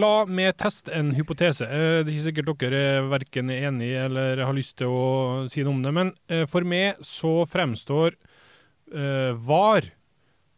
[0.06, 1.66] La meg teste en hypotese.
[1.66, 5.06] Eh, det er ikke sikkert dere er verken er enig eller har lyst til å
[5.50, 8.14] si noe om det, men eh, for meg så fremstår
[8.94, 9.88] uh, VAR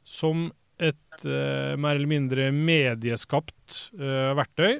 [0.05, 4.77] som et mer eller mindre medieskapt verktøy.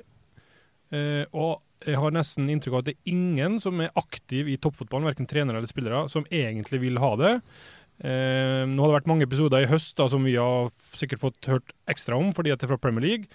[1.35, 5.09] og jeg har nesten inntrykk av at det er ingen som er aktiv i toppfotballen,
[5.11, 7.33] verken trenere eller spillere, som egentlig vil ha det.
[7.99, 11.75] nå har det vært mange episoder i høst da, som vi har sikkert fått hørt
[11.91, 13.27] ekstra om, fordi at det er fra Premier League.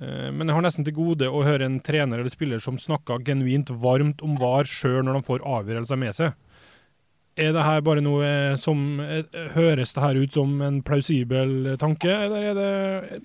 [0.00, 3.24] Eh, men jeg har nesten til gode å høre en trener eller spiller som snakker
[3.26, 6.32] genuint varmt om VAR sjøl når de får avgjørelser med seg.
[7.42, 9.24] Er det her bare noe som eh,
[9.54, 13.22] Høres det her ut som en plausibel tanke, eller er det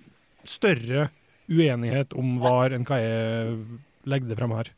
[0.47, 1.09] større
[1.47, 3.57] uenighet om VAR enn hva jeg
[4.07, 4.71] legger det frem her?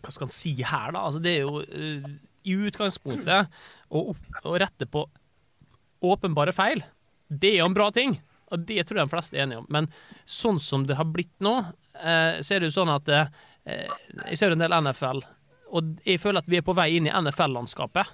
[0.00, 1.02] Hva skal en si her, da?
[1.06, 1.62] Altså, det er jo
[2.46, 3.50] i utgangspunktet
[3.90, 5.04] å, å rette på
[6.00, 6.82] åpenbare feil.
[7.28, 8.16] Det er jo en bra ting.
[8.50, 9.68] Og det tror jeg de fleste er enige om.
[9.70, 9.88] Men
[10.28, 11.56] sånn som det har blitt nå,
[12.00, 13.36] eh, så er det jo sånn at eh,
[14.26, 15.20] Jeg ser en del NFL,
[15.76, 18.08] og jeg føler at vi er på vei inn i NFL-landskapet.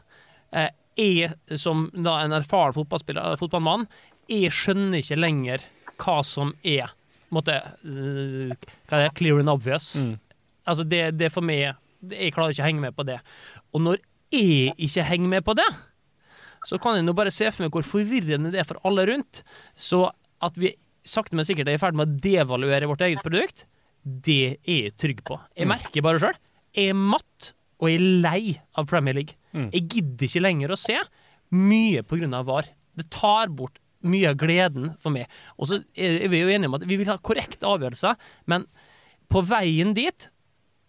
[0.53, 3.87] Eh, jeg som da en erfaren fotballmann,
[4.29, 5.65] jeg skjønner ikke lenger
[6.01, 6.93] hva som er
[7.35, 8.53] måtte, uh,
[8.89, 9.95] hva er det, clear and obvious.
[9.99, 10.15] Mm.
[10.67, 13.17] Altså det, det for meg Jeg klarer ikke å henge med på det.
[13.75, 14.01] Og når
[14.35, 15.67] jeg ikke henger med på det,
[16.67, 19.41] så kan jeg nå bare se for meg hvor forvirrende det er for alle rundt.
[19.75, 20.05] Så
[20.45, 20.75] at vi
[21.07, 23.65] sakte, men sikkert er i ferd med å devaluere vårt eget produkt,
[24.03, 25.39] det er jeg trygg på.
[25.57, 25.73] Jeg mm.
[25.75, 26.37] merker bare sjøl.
[26.77, 28.43] Jeg er matt, og jeg er lei
[28.79, 29.39] av Premier League.
[29.57, 29.71] Mm.
[29.73, 30.99] Jeg gidder ikke lenger å se.
[31.57, 32.71] Mye av VAR.
[32.97, 35.27] Det tar bort mye av gleden for meg.
[35.59, 38.17] Og så er vi jo enige om at vi vil ha korrekte avgjørelser,
[38.51, 38.67] men
[39.33, 40.29] på veien dit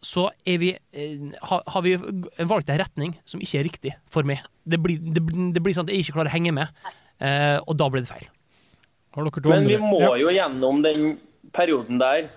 [0.05, 4.27] så er vi, eh, har, har vi valgt en retning som ikke er riktig for
[4.27, 4.43] meg.
[4.61, 5.23] Det blir, det,
[5.55, 6.83] det blir sånn at jeg ikke klarer å henge med,
[7.17, 8.27] eh, og da blir det feil.
[9.17, 11.15] Men vi må jo gjennom den
[11.55, 12.27] perioden der,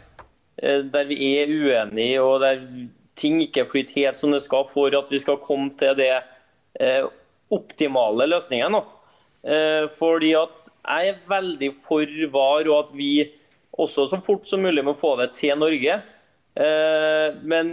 [0.62, 2.62] eh, der vi er uenige og der
[3.20, 6.14] ting ikke flyter helt som det skal, for at vi skal komme til det
[6.80, 7.04] eh,
[7.52, 8.78] optimale løsningen.
[9.44, 13.28] Eh, fordi at jeg er veldig for VAR, og at vi
[13.76, 16.00] også så fort som mulig må få det til Norge.
[17.46, 17.68] Men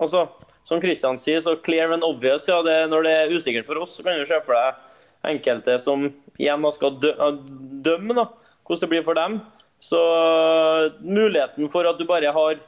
[0.00, 0.24] altså,
[0.64, 2.48] som Kristian sier, så clear and obvious.
[2.48, 4.78] Ja, det, når det er usikkert for oss, så kan du se for deg
[5.34, 7.12] enkelte som igjen skal dø,
[7.84, 8.26] dømme da,
[8.66, 9.38] hvordan det blir for dem.
[9.78, 12.58] Så øh, muligheten for at du bare har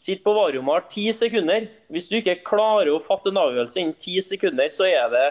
[0.00, 1.66] Sitt på varerommet har ti sekunder.
[1.92, 5.26] Hvis du ikke klarer å fatte en avgjørelse innen ti sekunder, så er det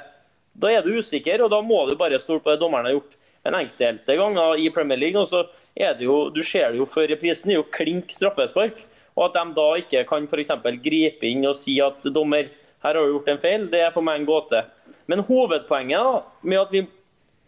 [0.60, 3.15] da er du usikker, og da må du bare stole på det dommeren har gjort.
[3.47, 6.86] En enkelte ganger i Premier League, og så er det jo, du ser det jo
[6.89, 8.82] før reprisen, det er jo klink straffespark.
[9.15, 12.51] Og at de da ikke kan eksempel gripe inn og si at dommer,
[12.84, 14.62] her har du gjort en feil, det er for meg en gåte.
[15.10, 16.84] Men hovedpoenget da, med at vi,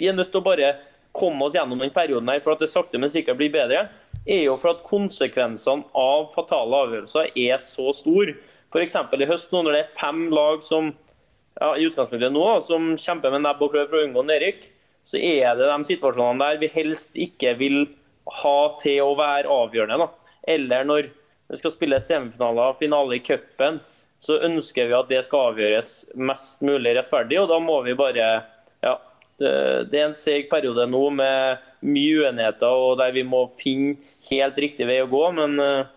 [0.02, 0.74] vi er nødt til å bare
[1.16, 3.86] komme oss gjennom den perioden her for at det sakte, men sikkert blir bedre,
[4.26, 8.36] er jo for at konsekvensene av fatale avgjørelser er så store.
[8.72, 8.96] F.eks.
[8.96, 10.92] i høst, nå når det er fem lag som
[11.60, 14.70] ja, i utgangspunktet nå, som kjemper med nebb og klør for å unngå nedrykk,
[15.08, 17.82] så er det de situasjonene der vi helst ikke vil
[18.42, 20.06] ha til å være avgjørende.
[20.06, 20.36] Da.
[20.54, 21.10] Eller når
[21.52, 23.82] det skal spilles semifinaler, finale i cupen,
[24.22, 27.42] så ønsker vi at det skal avgjøres mest mulig rettferdig.
[27.42, 28.34] Og da må vi bare
[28.82, 28.96] Ja,
[29.42, 29.56] det,
[29.92, 33.98] det er en seg periode nå med mye uenigheter, og der vi må finne
[34.30, 35.24] helt riktig vei å gå.
[35.38, 35.90] Men uh,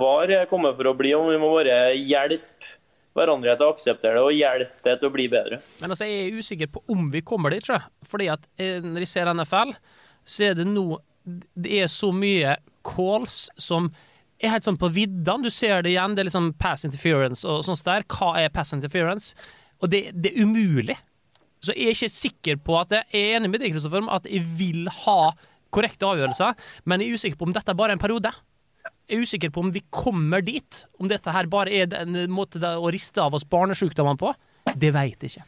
[0.00, 2.74] VAR kommet for å bli, og vi må bare hjelpe
[3.18, 5.60] hverandre til å akseptere det og hjelpe det til å bli bedre.
[5.82, 8.08] Men altså, jeg er usikker på om vi kommer dit, tror jeg.
[8.08, 9.74] Fordi at eh, når jeg ser NFL,
[10.28, 12.54] så er det nå Det er så mye
[12.86, 13.90] calls som
[14.40, 15.44] er helt sånn på viddene.
[15.44, 16.14] Du ser det igjen.
[16.14, 18.06] Det er liksom pass interference og sånt der.
[18.08, 19.34] Hva er pass interference?
[19.82, 20.96] Og det, det er umulig.
[21.64, 24.44] Så jeg er ikke sikker på at jeg er enig med deg, Kristoffer, at jeg
[24.58, 25.20] vil ha
[25.74, 26.54] korrekte avgjørelser,
[26.88, 28.32] men jeg er usikker på om dette er bare en periode.
[29.08, 30.82] Jeg er usikker på om vi kommer dit.
[31.00, 34.32] Om dette her bare er en måte å riste av oss barnesjukdommene på.
[34.76, 35.46] Det veit jeg ikke.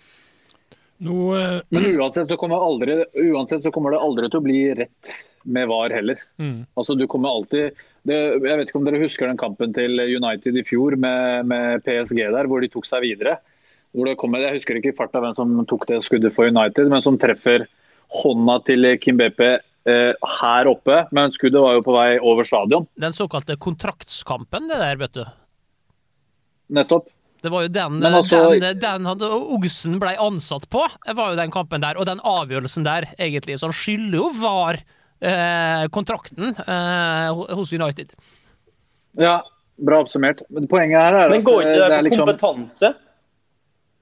[1.07, 1.59] Nå, uh...
[1.73, 2.99] Men uansett så, kommer aldri,
[3.31, 5.15] uansett så kommer det aldri til å bli rett
[5.49, 6.21] med VAR heller.
[6.41, 6.67] Mm.
[6.77, 10.57] Altså du kommer alltid det, Jeg vet ikke om dere husker den kampen til United
[10.57, 13.39] i fjor med, med PSG der, hvor de tok seg videre.
[13.97, 16.87] Hvor det kommer, jeg husker ikke i farta hvem som tok det skuddet for United,
[16.93, 17.67] men som treffer
[18.21, 21.05] hånda til Kim BP eh, her oppe.
[21.15, 22.87] Men skuddet var jo på vei over stadion.
[23.03, 25.25] Den såkalte kontraktskampen, det der, vet du.
[26.79, 27.11] Nettopp.
[27.41, 29.23] Det var jo den, altså- den, den den
[29.57, 30.85] Ogsen ble ansatt på,
[31.17, 31.97] var jo den kampen der.
[31.99, 33.59] Og den avgjørelsen der, egentlig.
[33.59, 34.79] Så han skylder jo VAR
[35.21, 38.13] eh, kontrakten eh, hos United.
[39.19, 39.41] Ja,
[39.81, 40.45] bra oppsummert.
[40.53, 42.95] Men poenget her er Men går ikke det, det på liksom- kompetanse?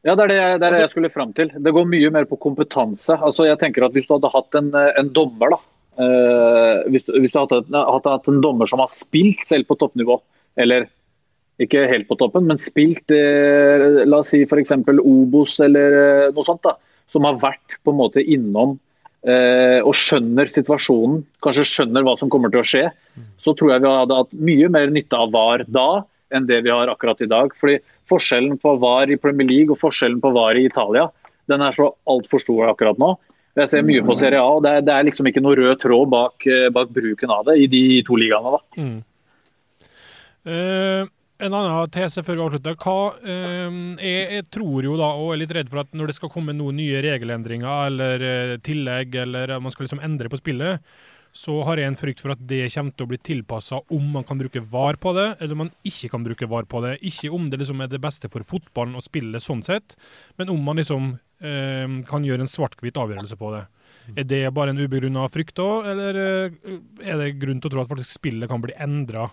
[0.09, 1.51] Ja, det er det, det, er det jeg skulle fram til.
[1.53, 3.13] Det går mye mer på kompetanse.
[3.17, 5.59] Altså, jeg tenker at Hvis du hadde hatt en, en dommer, da.
[6.01, 10.17] eh, hvis, hvis du hadde hadde hatt en dommer som har spilt selv på toppnivå,
[10.59, 10.89] eller
[11.63, 14.77] ikke helt på toppen, men spilt eh, la oss si f.eks.
[15.03, 16.77] Obos eller eh, noe sånt, da,
[17.11, 18.77] som har vært på en måte innom
[19.27, 22.85] eh, og skjønner situasjonen, kanskje skjønner hva som kommer til å skje,
[23.43, 25.89] så tror jeg vi hadde hatt mye mer nytte av VAR da
[26.35, 27.51] enn det vi har akkurat i dag.
[27.59, 31.09] Fordi Forskjellen på VAR i Premier League og forskjellen på VAR i Italia
[31.49, 33.15] den er så altfor stor akkurat nå.
[33.59, 35.81] Jeg ser mye på Serie A, og det er, det er liksom ikke noe rød
[35.83, 38.53] tråd bak, eh, bak bruken av det i de to ligaene.
[38.55, 38.83] da.
[40.49, 42.77] Eh, en annen tese før vi avslutter.
[42.79, 46.19] Hva, eh, jeg, jeg tror jo da, og er litt redd for at når det
[46.21, 50.39] skal komme noen nye regelendringer eller eh, tillegg, eller at man skal liksom endre på
[50.39, 50.85] spillet,
[51.39, 54.25] så har jeg en frykt for at det kommer til å bli tilpassa om man
[54.27, 56.97] kan bruke VAR på det, eller om man ikke kan bruke VAR på det.
[57.07, 59.95] Ikke om det liksom er det beste for fotballen å spille sånn sett,
[60.41, 63.65] men om man liksom eh, kan gjøre en svart-hvitt avgjørelse på det.
[64.19, 66.59] Er det bare en ubegrunna frykt da, eller eh,
[67.05, 69.29] er det grunn til å tro at faktisk spillet kan bli endra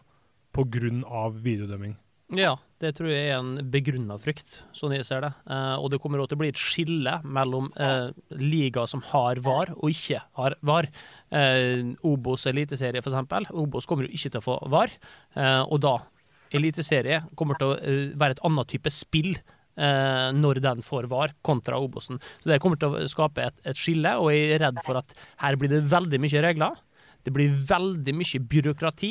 [0.55, 1.25] pga.
[1.33, 1.97] videodømming?
[2.37, 5.31] Ja, det tror jeg er en begrunna frykt, sånn jeg ser det.
[5.49, 9.41] Eh, og det kommer også til å bli et skille mellom eh, ligaer som har
[9.45, 10.87] VAR og ikke har VAR.
[11.33, 13.49] Eh, Obos eliteserie, eksempel.
[13.57, 14.93] Obos kommer jo ikke til å få VAR,
[15.35, 15.97] eh, og da
[16.55, 19.33] eliteserie kommer til å eh, være et annet type spill.
[19.75, 22.19] eh, når den får VAR, kontra Obosen.
[22.39, 25.11] Så Det kommer til å skape et, et skille, og jeg er redd for at
[25.41, 26.77] her blir det veldig mye regler.
[27.25, 29.09] Det blir veldig mye byråkrati.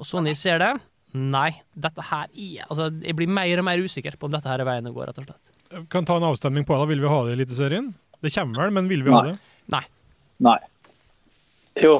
[0.00, 0.72] Og sånn jeg ser det,
[1.14, 4.62] nei, dette her er Altså, jeg blir mer og mer usikker på om dette her
[4.62, 5.86] er veien å gå, rett og slett.
[5.90, 6.88] Kan ta en avstemning på det.
[6.90, 7.92] Vil vi ha det i Eliteserien?
[8.20, 9.36] Det kommer vel, men vil vi ha det?
[9.72, 9.84] Nei.
[10.42, 10.58] Nei.
[11.80, 11.94] Jo.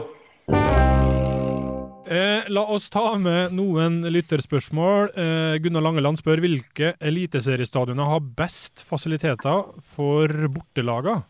[2.11, 5.12] Eh, la oss ta med noen lytterspørsmål.
[5.14, 11.20] Eh, Gunnar Langeland spør hvilke eliteseriestadioner har best fasiliteter for bortelaga?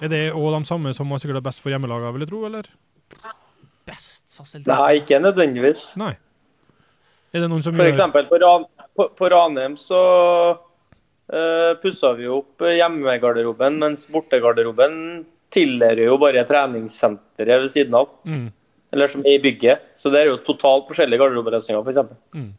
[0.00, 2.42] Er det òg de samme som har sikkert er best for hjemmelaga, vil jeg tro?
[2.48, 2.66] eller?
[3.90, 4.76] Best fasiliteter?
[4.76, 5.90] Nei, ikke nødvendigvis.
[6.00, 6.14] Nei.
[7.30, 8.64] Er det noen som For gjør eksempel på, Ran
[8.98, 10.00] på, på Ranheim så
[10.56, 14.96] uh, pussa vi opp hjemmegarderoben, mens bortegarderoben
[15.54, 18.10] tilhører jo bare treningssenteret ved siden av.
[18.26, 18.48] Mm.
[18.94, 19.92] Eller som er i bygget.
[19.98, 22.50] Så det er jo totalt forskjellige garderobeløsninger, f.eks.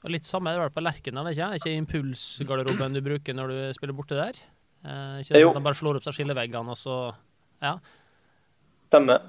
[0.00, 1.48] Og litt samme er det vel på Lerkendal, ikke?
[1.48, 4.38] Er ikke impulsgarderoben du bruker når du spiller borte der?
[4.80, 7.00] Eh, ikke sånn at de bare slår opp seg skilleveggene, og så
[7.60, 7.74] Ja.
[8.90, 9.20] Stemmer.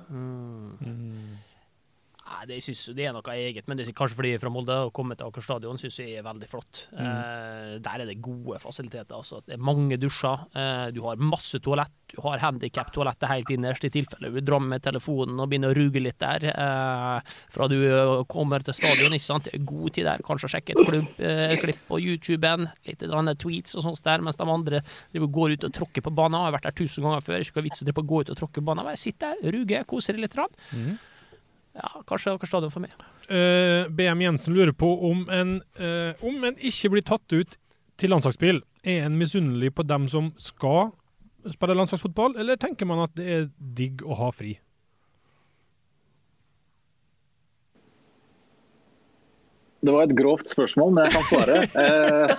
[2.31, 4.91] Nei, det, synes det er noe eget, men det er kanskje fordi fra Molde å
[4.95, 6.85] komme til Aker stadion, syns jeg er veldig flott.
[6.95, 9.17] Eh, der er det gode fasiliteter.
[9.17, 9.41] Altså.
[9.45, 13.91] Det er mange dusjer, eh, du har masse toalett, du har handikap-toalettet helt innerst i
[13.93, 16.47] tilfelle du drar med telefonen og begynner å ruge litt der.
[16.51, 19.51] Eh, fra du eh, kommer til stadion, ikke sant.
[19.67, 23.07] God tid der, kanskje sjekke et klubb, eh, klipp på YouTuben, litt
[23.41, 26.39] tweets og sånt der, mens de andre går ut og tråkker på banen.
[26.39, 28.39] Jeg har vært der tusen ganger før, ikke noe vits i å gå ut og
[28.39, 28.87] tråkke på banen.
[28.87, 30.37] Bare sitt der, ruge, kose deg litt.
[30.37, 30.53] grann.
[31.77, 32.95] Ja, kanskje Aker stadion for meg.
[33.31, 37.55] Uh, BM Jensen lurer på om en, uh, om en ikke blir tatt ut
[38.01, 40.91] til landslagsspill, er en misunnelig på dem som skal
[41.49, 44.57] spille landslagsfotball, eller tenker man at det er digg å ha fri?
[49.81, 51.55] Det var et grovt spørsmål, men jeg kan svare.
[51.73, 52.29] uh,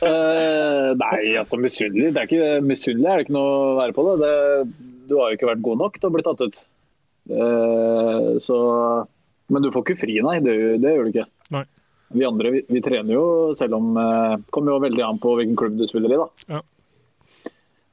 [0.08, 4.06] eh, nei, altså misunnelig det er ikke, Misunnelig er det ikke noe å være på.
[4.08, 4.16] det.
[4.24, 4.89] det.
[5.10, 6.58] Du har jo ikke vært god nok til å bli tatt ut.
[7.30, 8.58] Eh, så,
[9.50, 10.38] men du får ikke fri, nei.
[10.44, 11.26] Det, det gjør du ikke.
[11.56, 11.64] Nei.
[12.14, 15.54] Vi andre vi, vi trener jo selv om eh, Kommer jo veldig an på hvilken
[15.58, 16.56] klubb du spiller i, da.
[16.56, 16.62] Ja.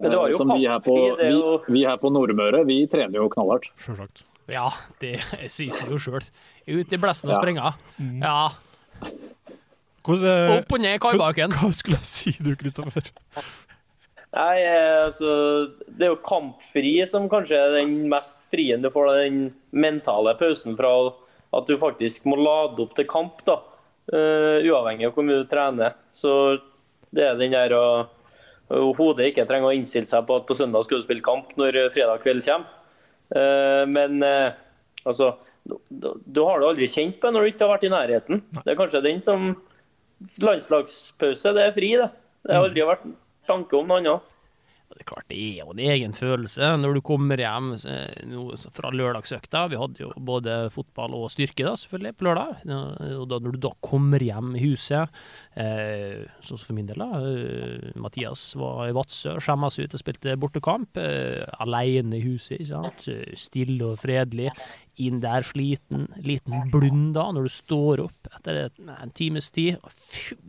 [0.01, 2.09] Men du har jo Som vi her, på, kampfri, er vi, jo vi her på
[2.13, 3.69] Nordmøre vi trener jo knallhardt.
[3.81, 4.23] Selvsagt.
[4.49, 4.67] Ja,
[5.01, 5.15] det
[5.53, 6.25] sier seg jo sjøl.
[6.69, 7.41] Ut i blesten og Ja.
[7.41, 7.73] springe.
[8.21, 8.39] Ja.
[10.07, 11.51] Hvordan, eh, Opp og ned i kaibakken.
[11.57, 13.09] hva, hva skulle jeg si du, Kristoffer?
[14.37, 15.31] Nei, eh, altså
[15.87, 19.39] Det er jo kampfri som kanskje er den mest frie du får, den
[19.71, 20.91] mentale pausen fra
[21.57, 23.61] at du faktisk må lade opp til kamp, da.
[24.07, 25.95] Uh, uavhengig av hvor mye du trener.
[26.15, 26.29] Så
[27.15, 30.57] det er den der å uh, hodet ikke trenger å innstille seg på at på
[30.59, 32.75] søndag skal du spille kamp når fredag kveld kommer.
[33.31, 34.19] Uh, men
[35.07, 35.33] altså
[35.67, 35.79] du,
[36.23, 38.43] du har det aldri kjent på når du ikke har vært i nærheten.
[38.59, 39.49] Det er kanskje den som
[40.43, 42.11] Landslagspause, det er fri, det.
[42.43, 43.07] Det har aldri vært
[43.49, 44.33] tanke om noe annet.
[44.87, 47.73] Det er klart, det er jo en egen følelse når du kommer hjem
[48.73, 49.65] fra lørdagsøkta.
[49.73, 52.63] Vi hadde jo både fotball og styrke da, selvfølgelig på lørdag.
[53.19, 55.11] Og da, når du da kommer hjem i huset,
[55.59, 57.19] eh, sånn som for min del, da.
[57.19, 61.01] Eh, Mathias var i Vadsø, skjemma seg ut og spilte bortekamp.
[61.03, 63.09] Eh, alene i huset, ikke sant.
[63.37, 64.53] Stille og fredelig.
[65.03, 69.83] Inn der sliten, liten blund da, når du står opp etter en times tid.
[70.07, 70.39] Fy,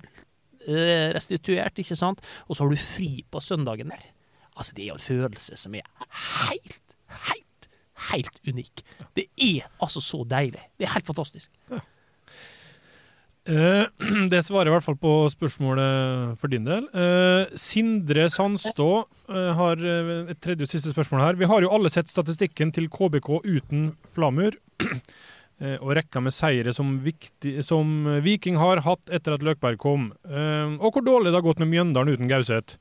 [1.16, 2.22] restituert, ikke sant?
[2.46, 4.08] Og så har du fri på søndagen der.
[4.58, 5.86] Altså, det er jo en følelse som er
[6.48, 7.68] helt, helt,
[8.10, 8.82] helt unik.
[9.16, 10.64] Det er altså så deilig.
[10.78, 11.50] Det er helt fantastisk.
[13.48, 13.84] Eh,
[14.32, 16.84] det svarer i hvert fall på spørsmålet for din del.
[16.92, 18.90] Eh, Sindre Sandstå
[19.30, 21.40] eh, har eh, et tredje og siste spørsmål her.
[21.40, 24.58] Vi har jo alle sett statistikken til KBK uten Flamur.
[25.60, 30.10] eh, og rekka med seire som, viktig, som Viking har hatt etter at Løkberg kom.
[30.28, 32.78] Eh, og hvor dårlig det har gått med Mjøndalen uten Gauseth.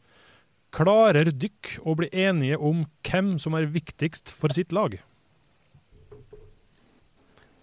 [0.75, 4.97] Klarer dykk å bli enige om hvem som er viktigst for sitt lag?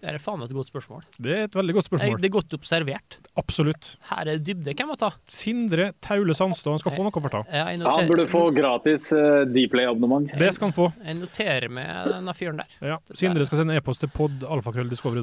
[0.05, 1.05] Det er faen meg et godt spørsmål.
[1.17, 2.19] Det er et veldig godt spørsmål.
[2.21, 3.15] det er godt observert.
[3.41, 3.87] Absolutt.
[4.11, 4.75] Her er dybde.
[4.77, 5.09] Hvem må ta?
[5.31, 7.41] Sindre Taule Sandstad han skal få noe for det.
[7.55, 10.29] Han burde få gratis uh, Dplay-abonnement.
[10.37, 10.91] Det skal han få.
[11.01, 12.77] jeg noterer med denne fyren der.
[12.93, 12.99] Ja.
[13.17, 14.13] Sindre skal sende e-post til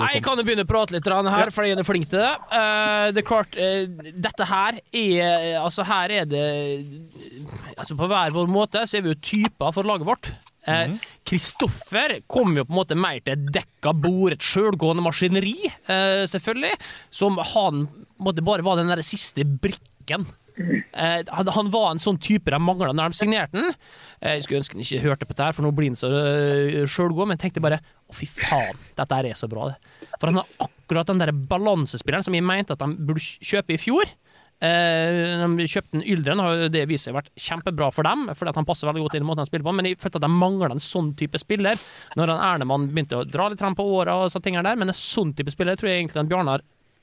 [0.03, 2.33] Nei, jeg kan jo begynne å prate litt her, for jeg er flink til det.
[2.51, 6.42] Uh, det er klart, uh, dette her er Altså, her er det
[7.77, 10.33] Altså, på hver vår måte så er vi jo typer for laget vårt.
[10.66, 10.92] Eh,
[11.27, 16.22] Kristoffer kom jo på en måte mer til et dekka bord, et sjølgående maskineri, eh,
[16.31, 16.77] selvfølgelig,
[17.11, 17.88] som han
[18.22, 20.29] måte bare var den der siste brikken.
[20.57, 23.75] Eh, han, han var en sånn type de mangla når de signerte den.
[24.20, 26.11] Eh, jeg skulle ønske han ikke hørte på dette, her, for nå blir han så
[26.12, 30.11] uh, sjølgod, men jeg tenkte bare å, fy faen, dette er så bra, det.
[30.18, 33.80] For han har akkurat den der balansespilleren som jeg mente at de burde kjøpe i
[33.80, 34.12] fjor.
[34.62, 38.58] Eh, de kjøpte en Yldren, har det vist seg vært kjempebra for dem, fordi at
[38.60, 40.30] han passer veldig godt inn i måten han spiller på, men jeg følte at de
[40.30, 41.80] mangla en sånn type spiller.
[42.18, 44.98] Når han Ernemann begynte å dra litt på åra og sånne ting der, men en
[44.98, 46.62] sånn type spiller tror jeg egentlig Bjarnar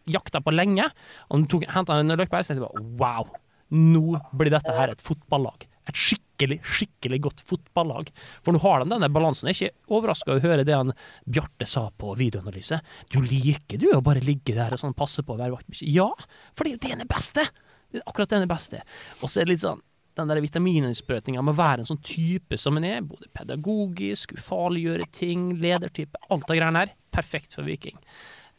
[0.10, 0.88] jakta på lenge.
[1.30, 3.28] Og han henta en Løkberg, så tenkte jeg tenkte wow.
[3.76, 5.68] nå blir dette her et fotballag.
[5.90, 8.12] Et skikkelig, skikkelig godt fotballag.
[8.46, 9.50] For nå har de denne balansen.
[9.50, 10.94] Jeg er ikke overraska å høre det han
[11.26, 12.82] Bjarte sa på videoanalyse.
[13.12, 15.90] Du liker du å bare ligge der og sånn passe på å være vaktbikkje.
[15.96, 16.10] Ja,
[16.54, 17.50] for det er jo det han er beste!
[17.90, 18.82] Det er akkurat det han er beste.
[19.20, 19.82] Og så er det litt sånn
[20.20, 25.08] den der vitamininnsprøytninga med å være en sånn type som en er, både pedagogisk, ufarliggjøre
[25.16, 27.96] ting, ledertype, alt det greiene her, perfekt for Viking.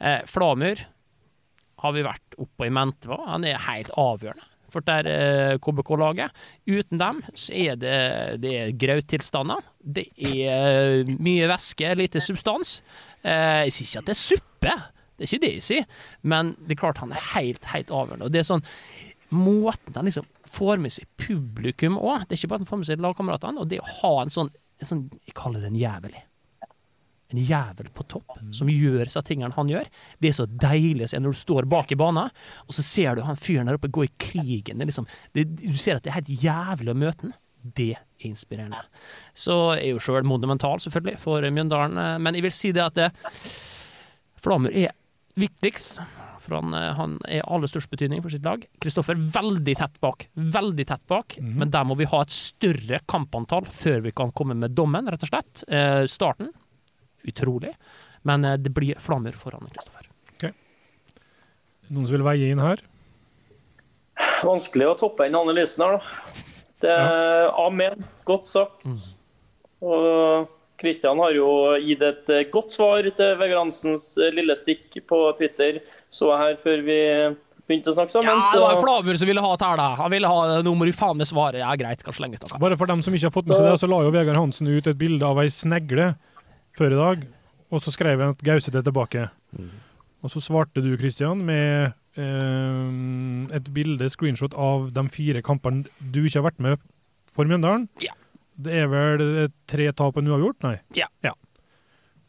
[0.01, 0.81] Eh, Flamur
[1.85, 6.37] har vi vært oppå i Mentva, han er helt avgjørende for det er KBK-laget.
[6.71, 7.99] Uten dem så er det,
[8.43, 9.67] det er grauttilstander.
[9.81, 12.81] Det er eh, mye væske, lite substans.
[13.23, 14.75] Eh, jeg sier ikke at det er suppe,
[15.17, 16.03] det er ikke det jeg sier,
[16.33, 18.29] men det er klart han er helt, helt avgjørende.
[18.29, 18.67] Og det er sånn
[19.31, 22.27] måten han liksom får med seg publikum òg.
[22.27, 23.63] Det er ikke bare at han får med seg lagkameratene.
[23.63, 24.51] Og det å ha en sånn,
[24.81, 26.17] en sånn Jeg kaller det en jævel.
[27.31, 27.39] Jeg.
[27.39, 29.87] En jævel på topp som gjør disse tingene han gjør.
[30.21, 32.31] Det er så deilig å se når du står bak i banen,
[32.67, 34.79] og så ser du han fyren der oppe gå i krigen.
[34.83, 35.07] Det liksom,
[35.37, 37.37] det, du ser at det er helt jævlig å møte han.
[37.61, 38.79] Det er inspirerende.
[39.37, 41.99] Så er jo sjøl monumental, selvfølgelig, for Mjøndalen.
[42.01, 43.11] eh, Men jeg vil si det at det,
[44.41, 44.95] Flamur er
[45.37, 46.01] viktigst.
[46.41, 48.65] For han, eh, han er aller størst betydning for sitt lag.
[48.81, 50.25] Kristoffer veldig tett bak.
[50.35, 51.37] Veldig tett bak.
[51.41, 55.23] Men der må vi ha et større kampantall før vi kan komme med dommen, rett
[55.23, 55.65] og slett.
[55.69, 56.49] Eh, starten
[57.29, 57.75] utrolig.
[58.23, 60.11] Men eh, det blir flammer foran Kristoffer.
[61.91, 62.83] Noen som vil veie inn her?
[64.47, 66.45] Vanskelig å toppe den analysen her, da.
[66.81, 68.05] Det er Amen.
[68.29, 68.87] Godt sagt.
[69.83, 70.47] Og
[70.81, 71.49] Kristian har jo
[71.83, 76.41] gitt et eh, godt svar til Vegard Hansens eh, lille stikk på Twitter, så jeg
[76.41, 77.01] her før vi
[77.67, 78.31] begynte å snakke sammen.
[78.31, 79.91] Ja, det var Flamur som ville ha tæla.
[80.01, 81.61] Han ville ha Nå må du faen meg svare.
[81.61, 82.63] Ja, greit, kan slenge ut noe.
[82.63, 84.71] Bare for dem som ikke har fått med seg det, så la jo Vegard Hansen
[84.71, 86.15] ut et bilde av ei snegle
[86.77, 87.19] før i dag,
[87.71, 89.29] og så skrev han at Gauseth er tilbake.
[90.21, 96.25] Og så svarte du, Kristian, med eh, et bilde, screenshot, av de fire kampene du
[96.25, 96.77] ikke har vært med
[97.33, 97.89] for Mjøndalen.
[98.05, 98.13] Ja.
[98.61, 100.61] Det er vel eh, tre tap og en uavgjort?
[100.67, 100.77] Nei.
[100.99, 101.07] Ja.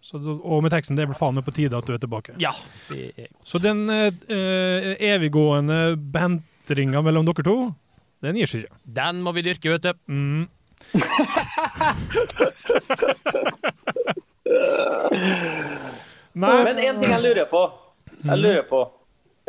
[0.02, 2.34] Så, og med teksten 'Det er vel faen meg på tide at du er tilbake'.
[2.42, 2.52] Ja.
[2.90, 7.76] Det er Så den eh, eh, eviggående bantringa mellom dere to,
[8.22, 8.76] den gir seg ikke.
[8.86, 9.94] Den må vi dyrke, vet du.
[10.08, 10.48] Mm.
[16.34, 17.62] Nei, Men en ting jeg lurer på.
[18.24, 18.82] Jeg lurer på.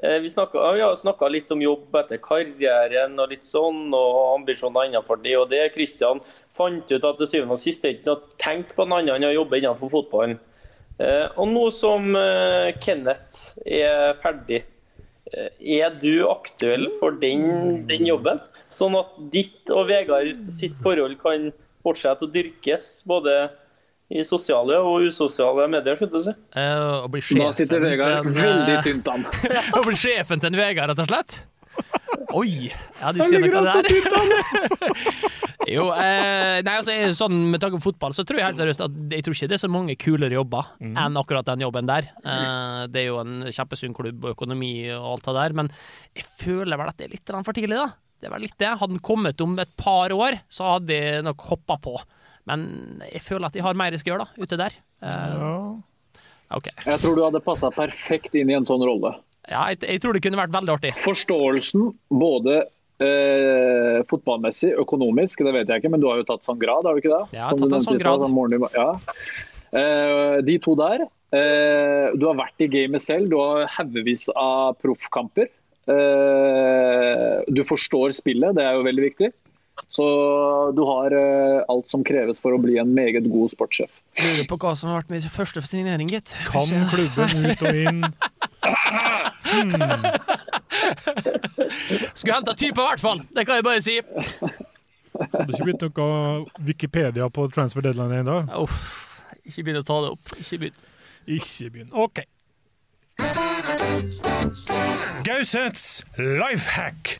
[0.03, 5.36] Eh, Vi snakka litt om jobb etter karrieren og litt sånn, og ambisjoner innenfor det
[5.38, 5.62] og det.
[5.74, 6.20] Kristian
[6.53, 9.16] fant ut at til syvende og sist er ikke noe å tenke på noe annet
[9.16, 10.38] enn å jobbe innenfor fotballen.
[10.99, 14.64] Eh, Og nå som eh, Kenneth er ferdig,
[15.32, 18.40] er du aktuell for den, den jobben?
[18.74, 21.47] Sånn at ditt og Vegard sitt forhold kan
[21.84, 23.51] fortsette å dyrkes, både
[24.12, 26.42] i sosiale og usosiale medier, skjønte du?
[26.58, 29.24] Eh, å bli Da sjefen sitter Vegard en, veldig eh, tynt an.
[29.78, 31.38] Å bli sjefen til en Vegard, rett og slett?
[32.36, 32.68] Oi.
[33.00, 34.12] Ja, du kjenner hva det er.
[35.74, 39.00] jo, eh, nei, altså, sånn med tanke på fotball, så tror jeg helt seriøst at
[39.16, 42.12] jeg tror ikke det er så mange kulere jobber enn akkurat den jobben der.
[42.20, 45.72] Eh, det er jo en kjempesunn klubb og økonomi og alt det der, men
[46.18, 47.90] jeg føler vel at det er litt for tidlig, da.
[48.22, 48.68] Det var litt det.
[48.78, 51.96] Hadde den kommet om et par år, så hadde jeg nok hoppa på.
[52.51, 52.66] Men
[53.07, 54.76] jeg føler at de har mer jeg skal gjøre, da, ute der.
[55.07, 55.57] Eh, ja.
[56.53, 56.74] Okay.
[56.84, 59.14] Jeg tror du hadde passa perfekt inn i en sånn rolle.
[59.49, 60.93] Ja, jeg, jeg tror det kunne vært veldig artig.
[61.01, 62.59] Forståelsen både
[63.03, 66.95] eh, fotballmessig, økonomisk, det vet jeg ikke, men du har jo tatt sånn grad, har
[66.95, 67.24] du ikke det?
[67.32, 68.26] Ja, jeg har tatt en sånn grad.
[68.26, 68.88] sånn ja.
[69.72, 71.07] Eh, de to der.
[71.32, 75.49] Eh, du har vært i gamet selv, du har haugevis av proffkamper.
[75.90, 79.32] Eh, du forstår spillet, det er jo veldig viktig.
[79.92, 80.04] Så
[80.76, 83.92] du har eh, alt som kreves for å bli en meget god sportssjef.
[84.20, 86.34] Lurer på hva som har vært min første signering, gitt.
[86.48, 88.04] Kan klubben ut og inn.
[92.14, 93.24] Skulle henta type, i hvert fall!
[93.32, 93.98] Det kan jeg bare si.
[95.22, 98.38] Hadde ikke blitt noe Wikipedia på transfer deadline ennå.
[98.62, 98.78] Uff.
[99.44, 100.36] Ikke begynn å ta det opp.
[100.38, 100.78] Ikke begynn.
[101.36, 101.90] Ikke begynn.
[101.92, 102.24] OK.
[105.26, 107.18] Gauseths life hack.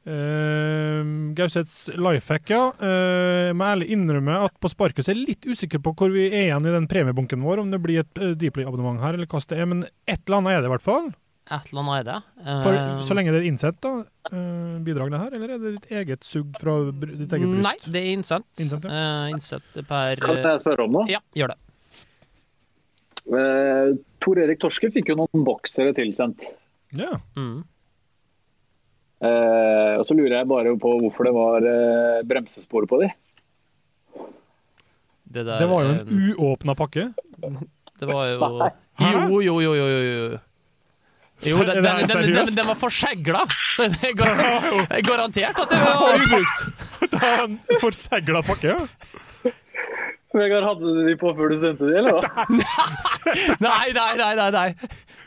[0.00, 2.70] Uh, Gauseths life hack, ja.
[2.80, 6.12] Uh, jeg må ærlig innrømme at på sparket så er jeg litt usikker på hvor
[6.14, 9.28] vi er igjen i den premiebunken vår, om det blir et uh, Deeply-abonnement her, eller
[9.28, 9.68] hva det er.
[9.68, 11.10] Men et eller annet er det i hvert fall.
[11.50, 12.18] Et eller annet er det.
[12.62, 13.92] For, Eh, så lenge det er innsendt, da,
[14.30, 17.64] uh, bidragene her, eller er det ditt eget sugd fra br ditt eget bryst?
[17.66, 18.46] Nei, det er innsendt.
[18.62, 19.00] Innsendt, ja.
[19.00, 21.08] Eh, innsendt per Kan jeg spørre om noe?
[21.10, 21.58] Ja, gjør det.
[23.30, 26.46] Eh, Tor Erik Torske fikk jo noen boksere tilsendt.
[26.96, 27.18] Ja.
[27.36, 27.64] Mm.
[29.20, 33.10] Eh, og så lurer jeg bare på hvorfor det var eh, bremsespor på de.
[35.30, 37.10] Det, der, Det var jo eh, en uåpna pakke.
[38.00, 38.70] Det var jo Nei.
[39.00, 39.98] Jo, jo, jo, jo, jo.
[40.00, 40.38] jo.
[41.40, 44.40] Den, den, den, den, den var forsegla, så det er gar
[45.08, 46.66] garantert at det var ubrukt.
[47.10, 48.74] Det er en forsegla pakke.
[48.76, 49.52] ja.
[50.30, 52.44] Vegard, hadde du de på før du stemte de, eller hva?
[53.66, 54.50] Nei, nei, nei, nei.
[54.54, 54.68] nei.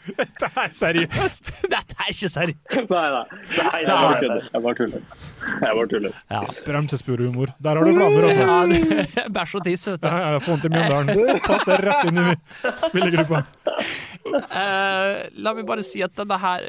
[0.42, 1.50] Det er seriøst!
[1.74, 2.90] Dette er ikke seriøst.
[2.90, 3.22] Nei, nei.
[3.56, 4.48] nei jeg bare tuller.
[4.54, 5.04] Jeg bare tuller.
[5.44, 6.18] Jeg bare tuller.
[6.34, 6.42] Ja.
[6.66, 7.54] Bremsespurhumor.
[7.64, 8.48] Der har du flammer, altså.
[8.48, 10.08] Ja, det- Bæsj og tiss, vet du.
[10.10, 11.40] Ja, ja, Få vondt i Mjøndalen.
[11.46, 12.36] Passer rett inn i
[12.88, 13.44] spillergruppa.
[14.34, 16.66] Uh, la meg bare si at denne her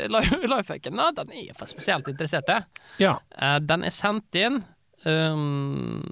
[0.50, 2.60] lifehacken den er for spesielt interesserte.
[3.02, 3.16] Ja.
[3.38, 4.62] Uh, den er sendt inn
[5.06, 6.04] um,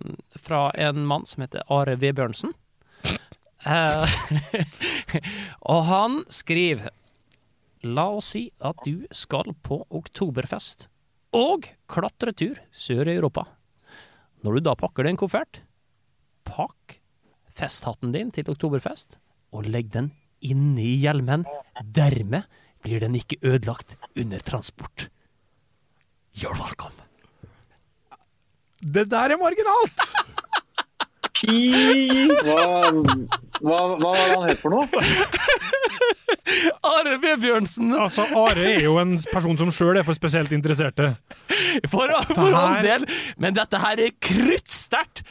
[0.43, 2.55] fra en mann som heter Are Vebjørnsen.
[3.63, 4.11] Uh,
[5.71, 6.91] og han skriver
[7.83, 10.87] La oss si at du skal på oktoberfest
[11.35, 13.43] og klatretur sør i Europa.
[14.47, 15.63] Når du da pakker en koffert,
[16.47, 17.01] pakk
[17.59, 19.19] festhatten din til oktoberfest
[19.51, 20.13] og legg den
[20.47, 21.43] inni hjelmen.
[21.83, 22.47] Dermed
[22.87, 25.09] blir den ikke ødelagt under transport.
[26.39, 26.95] You're welcome.
[28.79, 30.07] Det der er marginalt!
[31.43, 32.59] Hva,
[33.59, 34.87] hva, hva var det han het for noe?
[36.95, 37.93] Are Vebjørnsen!
[37.95, 41.15] Altså, Are er jo en person som sjøl er for spesielt interesserte.
[41.91, 43.07] For, for all del.
[43.41, 45.25] Men dette her er kruttsterkt.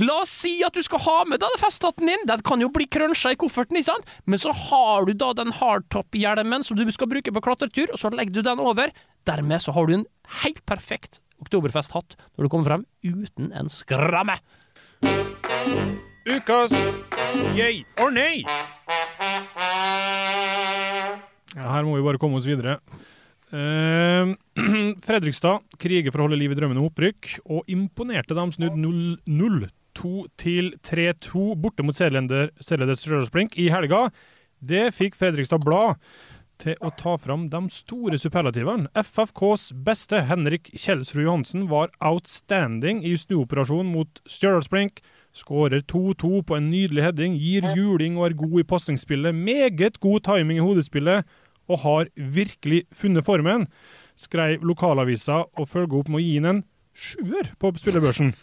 [0.00, 2.22] La oss si at du skal ha med deg festhatten din.
[2.28, 4.12] Den kan jo bli krønsja i kofferten, ikke sant?
[4.24, 8.12] Men så har du da den hardtop-hjelmen som du skal bruke på klatretur, og så
[8.14, 8.94] legger du den over.
[9.28, 10.06] Dermed så har du en
[10.40, 14.38] helt perfekt oktoberfesthatt når du kommer frem uten en skramme.
[16.30, 16.72] Ukas
[17.56, 18.44] yay or nay.
[21.56, 22.78] Ja, her må vi bare komme oss videre.
[23.50, 24.36] Uh,
[25.06, 29.16] Fredrikstad kriger for å holde liv i drømmen om opprykk, og imponerte dem snudd snudde
[29.26, 34.08] 0-2 til 3-2 borte mot serieleder Stjørdalsblink i helga.
[34.60, 35.98] Det fikk Fredrikstad Blad
[36.60, 38.90] til å ta fram de store superlativene.
[39.00, 45.00] FFKs beste, Henrik Kjelsrud Johansen, var outstanding i snuoperasjonen mot Stjørdalsblink.
[45.36, 49.34] Skårer 2-2 på en nydelig heading, gir juling og er god i pasningsspillet.
[49.34, 51.24] Meget god timing i hodespillet,
[51.70, 53.68] og har virkelig funnet formen,
[54.18, 56.62] skrev lokalavisa og følger opp med å gi inn en
[56.96, 58.34] sjuer på spillebørsen.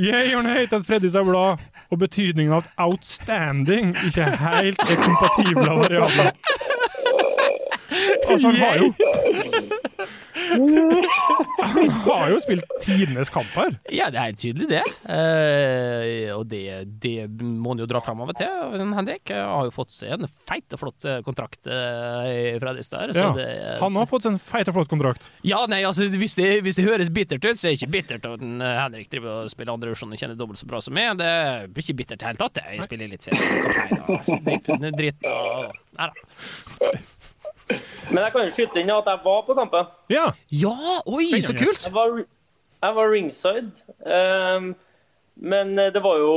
[0.00, 1.60] Jeg har høyt Fredrikstad Blad,
[1.92, 6.32] og betydningen av at outstanding ikke er helt er kompatible variabler.
[8.24, 8.88] Altså, han har jo
[10.52, 13.76] Han har jo spilt tidenes kamp her.
[13.92, 14.82] Ja, det er helt tydelig, det.
[15.12, 16.62] Eh, og det,
[17.02, 18.82] det må han jo dra fram av og til.
[18.96, 23.14] Henrik har jo fått seg en feit og flott eh, kontrakt eh, i Fredrikstad.
[23.16, 23.48] Så Ja, det,
[23.82, 25.30] han har fått seg en feit og flott kontrakt.
[25.46, 28.28] Ja, nei, altså, hvis det, hvis det høres bittert ut, så er det ikke bittert
[28.28, 31.14] at eh, Henrik driver og spiller andre divisjon og kjenner dobbelt så bra som meg.
[31.20, 32.62] Det er ikke bittert i det hele tatt.
[32.72, 33.28] Jeg spiller litt
[34.02, 36.92] og dritt, dritt og Nei da.
[38.12, 39.86] Men jeg kan jo skyte inn at jeg var på kampen.
[40.12, 40.74] Ja, Ja,
[41.08, 41.86] oi, så kult!
[41.86, 42.18] Jeg var,
[42.82, 43.82] jeg var ringside.
[44.04, 44.72] Um,
[45.40, 46.32] men det var jo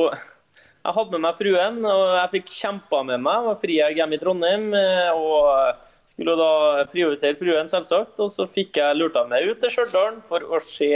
[0.85, 3.39] Jeg hadde med meg fruen, og jeg fikk kjempa med meg.
[3.41, 4.67] Jeg var frihelg hjemme i Trondheim.
[4.77, 8.19] eh, Og skulle da prioritere fruen, selvsagt.
[8.21, 10.91] Og så fikk jeg lurta meg ut til Stjørdal for å se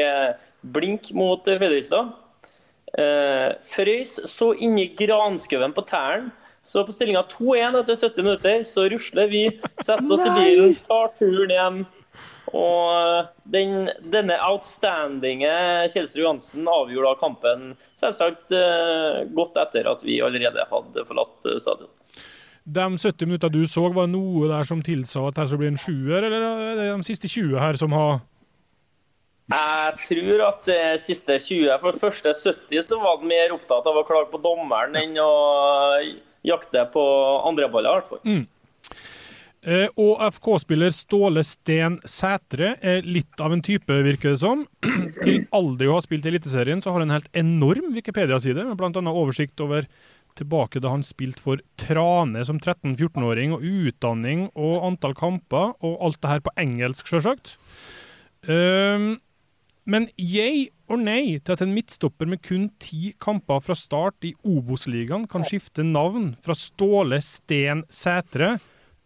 [0.61, 2.13] blink mot Fredrikstad.
[2.97, 6.31] Eh, frøys så inni granskauen på tærne.
[6.69, 9.47] Så på stillinga 2-1 etter 70 minutter, så rusler vi,
[9.81, 11.79] setter oss i bilen, tar turen hjem.
[12.53, 15.49] Og den, denne outstandinge
[15.93, 17.65] Kjelsrud Johansen avgjorde da kampen
[17.97, 21.91] selvsagt eh, godt etter at vi allerede hadde forlatt eh, stadion.
[22.69, 26.21] De 70 minutter du så, var noe der som tilsa at det bli en sjuer,
[26.21, 28.19] eller er det de siste 20 her som har
[29.49, 33.97] Jeg tror at det siste 20 For første 70 så var han mer opptatt av
[33.97, 35.31] å klage på dommeren enn å
[36.47, 37.03] jakte på
[37.49, 38.23] andreballer, i hvert fall.
[38.23, 38.47] Mm.
[39.99, 44.63] Og FK-spiller Ståle Sten Sætre er litt av en type, virker det som.
[45.25, 49.03] Til aldri å ha spilt Eliteserien, så har han en helt enorm Wikipedia-side, med bl.a.
[49.11, 49.89] oversikt over
[50.39, 56.21] tilbake da han spilte for Trane som 13-14-åring, og utdanning og antall kamper, og alt
[56.23, 57.57] det her på engelsk, sjølsagt.
[58.47, 59.17] Um,
[59.85, 64.33] men yay or nei til at en midtstopper med kun ti kamper fra start i
[64.45, 68.55] Obos-ligaen kan skifte navn fra Ståle Sten Sætre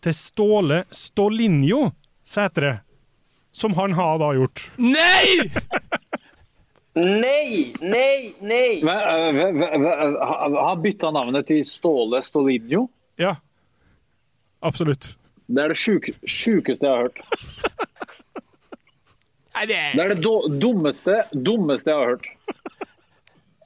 [0.04, 1.92] til Ståle Stålinjo
[2.26, 2.78] Sætre,
[3.54, 4.66] som han har da gjort.
[4.80, 5.50] Nei!
[6.96, 8.82] Nei, nei, nei!
[8.86, 12.86] Men, v- v- v- ha- Han bytta navnet til Ståle Stålinjo?
[13.18, 13.36] Ja,
[14.62, 15.16] absolutt.
[15.48, 17.73] Det er det sjukeste sjukeste jeg har hørt.
[19.54, 19.80] Nei, det...
[19.96, 20.22] det er det
[20.62, 22.30] dummeste, dummeste jeg har hørt.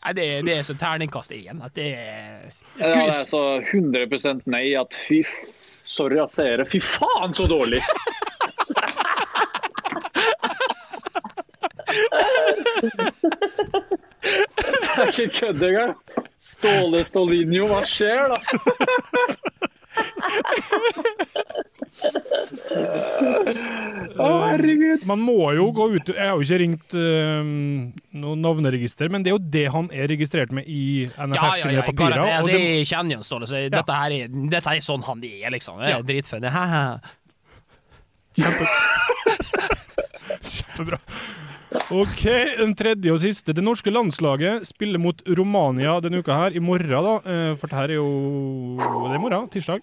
[0.04, 1.62] Nei, det, det, er så terningkast igjen.
[1.64, 2.84] At det er Sku...
[2.84, 4.66] Ja, altså 100 nei.
[4.80, 5.24] At fy
[5.88, 6.68] Sorry, jeg ser det.
[6.68, 7.80] Fy faen, så dårlig!
[14.68, 15.94] det er ikke kødd engang.
[16.44, 18.38] Ståle Stolinio, hva skjer da?
[24.18, 25.04] Herregud.
[25.08, 27.52] Man må jo gå ut Jeg har jo ikke ringt uh,
[28.22, 32.18] noe navneregister, men det er jo det han er registrert med i NFF sine papirer.
[32.18, 32.24] garantert.
[32.24, 35.24] og Altså, det, jeg kjenner jo Ståle, så dette, her er, dette er sånn han
[35.28, 35.82] er, liksom.
[35.84, 36.04] Jeg er Ja.
[36.12, 36.50] dritfunny.
[38.38, 38.66] Kjempe,
[40.54, 41.00] kjempebra.
[41.92, 42.22] OK,
[42.62, 43.52] den tredje og siste.
[43.56, 47.16] Det norske landslaget spiller mot Romania denne uka her, i morgen, da.
[47.28, 48.08] eh, For det her er jo
[48.78, 49.82] Det er i morgen, tirsdag.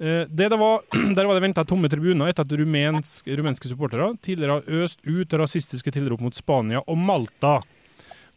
[0.00, 0.82] Eh, Det det var,
[1.16, 5.32] der var det venta tomme tribuner etter at rumensk, rumenske supportere tidligere har øst ut
[5.38, 7.60] rasistiske tilrop mot Spania og Malta.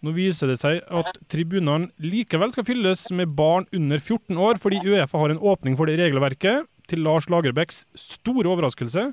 [0.03, 4.83] Nå viser det seg at tribunene likevel skal fylles med barn under 14 år, fordi
[4.85, 6.67] Uefa har en åpning for det regelverket.
[6.85, 9.07] Til Lars Lagerbäcks store overraskelse.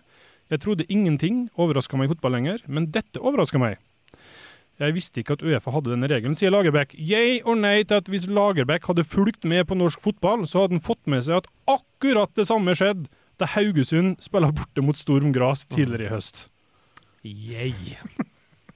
[0.52, 3.78] Jeg trodde ingenting overraska meg i fotball lenger, men dette overraska meg.
[4.82, 6.92] Jeg visste ikke at Uefa hadde denne regelen, sier Lagerbäck.
[6.98, 10.76] Jeg or nei til at hvis Lagerbäck hadde fulgt med på norsk fotball, så hadde
[10.76, 11.88] han fått med seg at akkurat
[12.36, 13.08] det samme skjedde
[13.40, 16.46] da Haugesund spilte borte mot Storm Gras tidligere i høst.
[17.24, 17.96] Yay.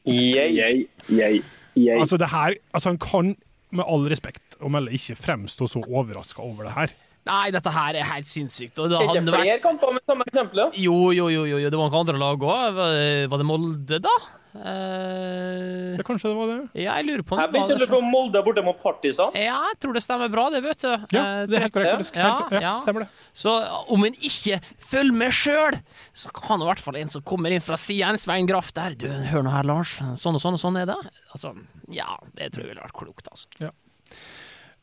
[0.06, 0.54] Yay.
[0.56, 1.42] Jeg, jeg,
[1.74, 1.98] jeg.
[1.98, 3.34] Altså, det her, altså Han kan
[3.74, 6.94] med all respekt å melde ikke fremstå så overraska over det her.
[7.26, 8.78] Nei, dette her er helt sinnssykt.
[8.78, 10.62] Og det Er det flere vært kamper med samme eksempel?
[10.78, 12.78] Jo, jo, jo, jo, jo, det var noen andre lag òg.
[13.32, 14.14] Var det Molde, da?
[14.64, 16.57] Eh, Ja, kanskje det var det?
[16.82, 19.30] ja, jeg lurer på Jeg begynte å lure på om Molde borte mot Partisan.
[19.34, 20.88] Ja, jeg tror det stemmer bra, det, vet du.
[21.16, 22.12] Ja, Eh, det er helt korrekt.
[22.16, 22.74] Ja, Helt, ja, ja.
[22.84, 23.09] Stemmer det.
[23.36, 23.54] Så
[23.92, 25.78] om en ikke følger med sjøl,
[26.16, 28.94] så kan i hvert fall en som kommer inn fra sida, en Svein Graff der
[28.94, 29.96] Du, hør nå her, Lars.
[30.20, 30.96] Sånn og sånn og sånn er det.
[31.34, 31.54] Altså,
[31.92, 33.72] ja, det tror jeg ville vært klokt, altså.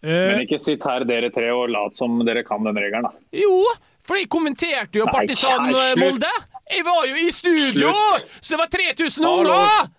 [0.04, 3.14] Eh, Men ikke sitt her dere tre og lat som dere kan den regelen, da.
[3.32, 3.64] Jo,
[4.04, 5.94] for de kommenterte jo Partisan eh.
[6.02, 6.28] Molde.
[6.72, 7.92] Jeg var jo i studio,
[8.40, 9.52] så det var 3000 Hallo.
[9.52, 9.92] unger!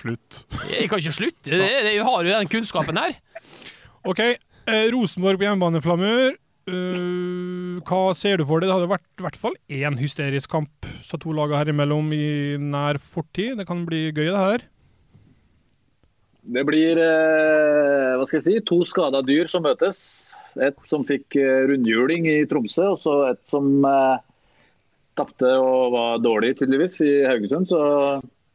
[0.00, 0.44] slutt.
[0.70, 1.56] Jeg kan ikke slutte,
[1.94, 3.18] jeg har jo den kunnskapen her.
[4.08, 4.22] OK.
[4.70, 6.38] Eh, Rosenborg på hjemmebaneflammer.
[6.70, 8.68] Uh, hva ser du for deg?
[8.70, 12.58] Det hadde vært i hvert fall én hysterisk kamp så to lagene her imellom i
[12.62, 13.56] nær fortid.
[13.58, 14.66] Det kan bli gøy, det her.
[16.40, 19.98] Det blir eh, hva skal jeg si, to skada dyr som møtes.
[20.64, 24.18] Et som fikk eh, rundhjuling i Tromsø, og så et som eh,
[25.20, 27.68] tapte og var dårlig, tydeligvis, i Haugesund.
[27.68, 27.78] Så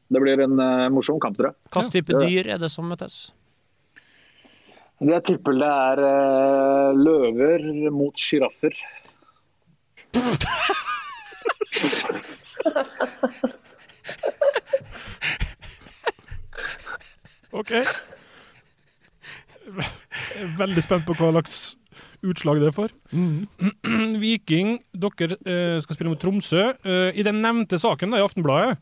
[0.09, 1.57] det blir en eh, morsom kamp, tror jeg.
[1.75, 3.15] Hvilken type dyr er det som møtes?
[5.05, 7.59] Jeg tipper det er eh, løver
[7.93, 8.73] mot sjiraffer.
[17.55, 17.71] OK.
[20.59, 21.57] Veldig spent på hva slags
[22.25, 22.93] utslag det får.
[24.23, 26.71] Viking, dere eh, skal spille mot Tromsø.
[26.85, 28.79] Eh, I den nevnte saken da, i Aftenbladet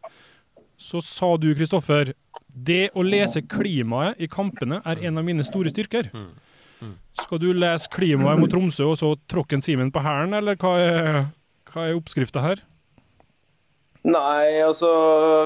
[0.84, 2.12] så sa du, Kristoffer,
[2.54, 6.10] det å lese klimaet i kampene er en av mine store styrker.
[7.22, 10.74] Skal du lese klimaet mot Tromsø og så tråkke en Simen på hælen, eller hva
[10.82, 11.20] er,
[11.72, 12.60] hva er oppskrifta her?
[14.04, 14.90] Nei, altså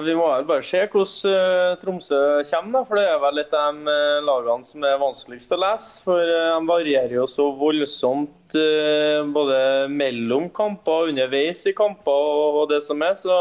[0.02, 2.84] Vi må vel bare se hvordan eh, Tromsø kommer, da.
[2.90, 5.90] For det er vel et av de eh, lagene som er vanskeligst å lese.
[6.06, 9.58] For eh, de varierer jo så voldsomt både
[9.92, 13.14] mellom kamper og underveis i kamper og, og det som er.
[13.20, 13.36] Så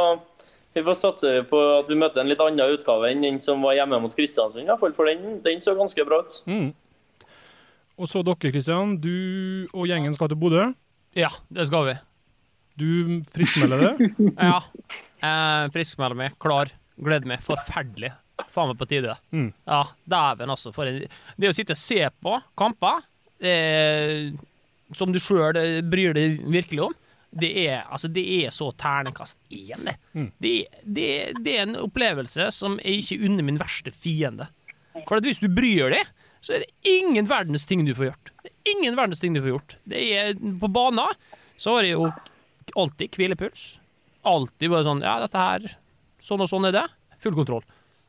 [0.77, 3.79] vi får satse på at vi møter en litt annen utgave enn den som var
[3.79, 4.69] hjemme mot Kristiansund.
[4.69, 6.43] i For den, den så ganske bra ut.
[6.51, 6.75] Mm.
[7.97, 8.99] Og så dere, Kristian.
[9.01, 10.67] Du og gjengen skal til Bodø.
[11.17, 11.97] Ja, det skal vi.
[12.77, 14.11] Du friskmelder det.
[14.37, 14.59] Ja.
[15.25, 16.71] Eh, Friskmelder meg, klar,
[17.01, 17.45] gleder meg.
[17.45, 18.13] Forferdelig.
[18.53, 19.15] Faen meg på tide.
[19.33, 19.49] Mm.
[19.65, 20.73] Ja, dæven, altså.
[21.41, 23.01] Det å sitte og se på kamper
[23.41, 24.29] eh,
[24.95, 25.57] som du sjøl
[25.89, 26.95] bryr deg virkelig om,
[27.37, 29.97] det er, altså, det er så ternekast én, det.
[30.17, 30.29] Mm.
[30.41, 30.53] Det,
[30.85, 31.09] det.
[31.45, 34.47] Det er en opplevelse som jeg ikke unner min verste fiende.
[35.03, 36.07] For at hvis du bryr deg,
[36.45, 38.31] så er det ingen verdens ting du får gjort.
[38.45, 39.77] Det er ingen verdens ting du får gjort.
[39.89, 41.13] Det er, på banen
[41.61, 42.09] så har jeg jo
[42.77, 43.65] alltid hvilepuls.
[44.27, 45.67] Alltid bare sånn Ja, dette her
[46.23, 46.85] Sånn og sånn er det.
[47.23, 47.63] Full kontroll.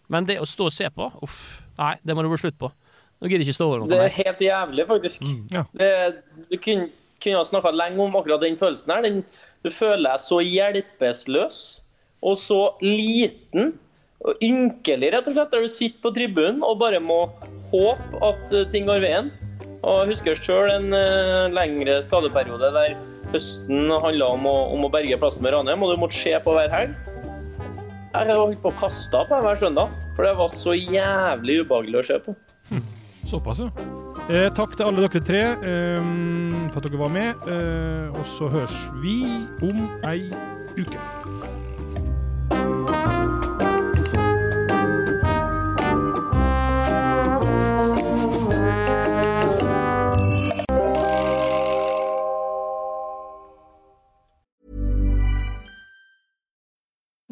[0.10, 1.40] Men det å stå og se på Uff.
[1.78, 2.72] Nei, det må det bli slutt på.
[3.18, 4.16] Nå gidder jeg ikke stå over noe Det er mer.
[4.18, 5.26] helt jævlig, faktisk.
[5.54, 5.64] Ja.
[5.78, 5.90] Det,
[6.50, 6.88] du kunne,
[7.24, 9.06] kunne ha snakka lenge om akkurat den følelsen her.
[9.06, 9.20] Den,
[9.66, 11.60] du føler deg så hjelpeløs
[12.26, 13.76] og så liten
[14.26, 17.20] og ynkelig, rett og slett, der du sitter på tribunen og bare må
[17.70, 19.30] håpe at eh, ting går veien.
[19.86, 22.96] Og jeg husker sjøl en uh, lengre skadeperiode der
[23.34, 26.72] høsten handla om, om å berge plassen med Ranheim, og du måtte se på hver
[26.74, 26.96] helg.
[28.18, 32.06] Jeg holdt på å kaste på hver søndag, for det var så jævlig ubehagelig å
[32.08, 32.38] se på.
[33.28, 33.70] Såpass, ja.
[34.28, 36.08] Eh, takk til alle dere tre eh,
[36.72, 37.48] for at dere var med.
[37.48, 39.22] Eh, og så høres vi
[39.64, 40.28] om ei
[40.80, 41.27] uke.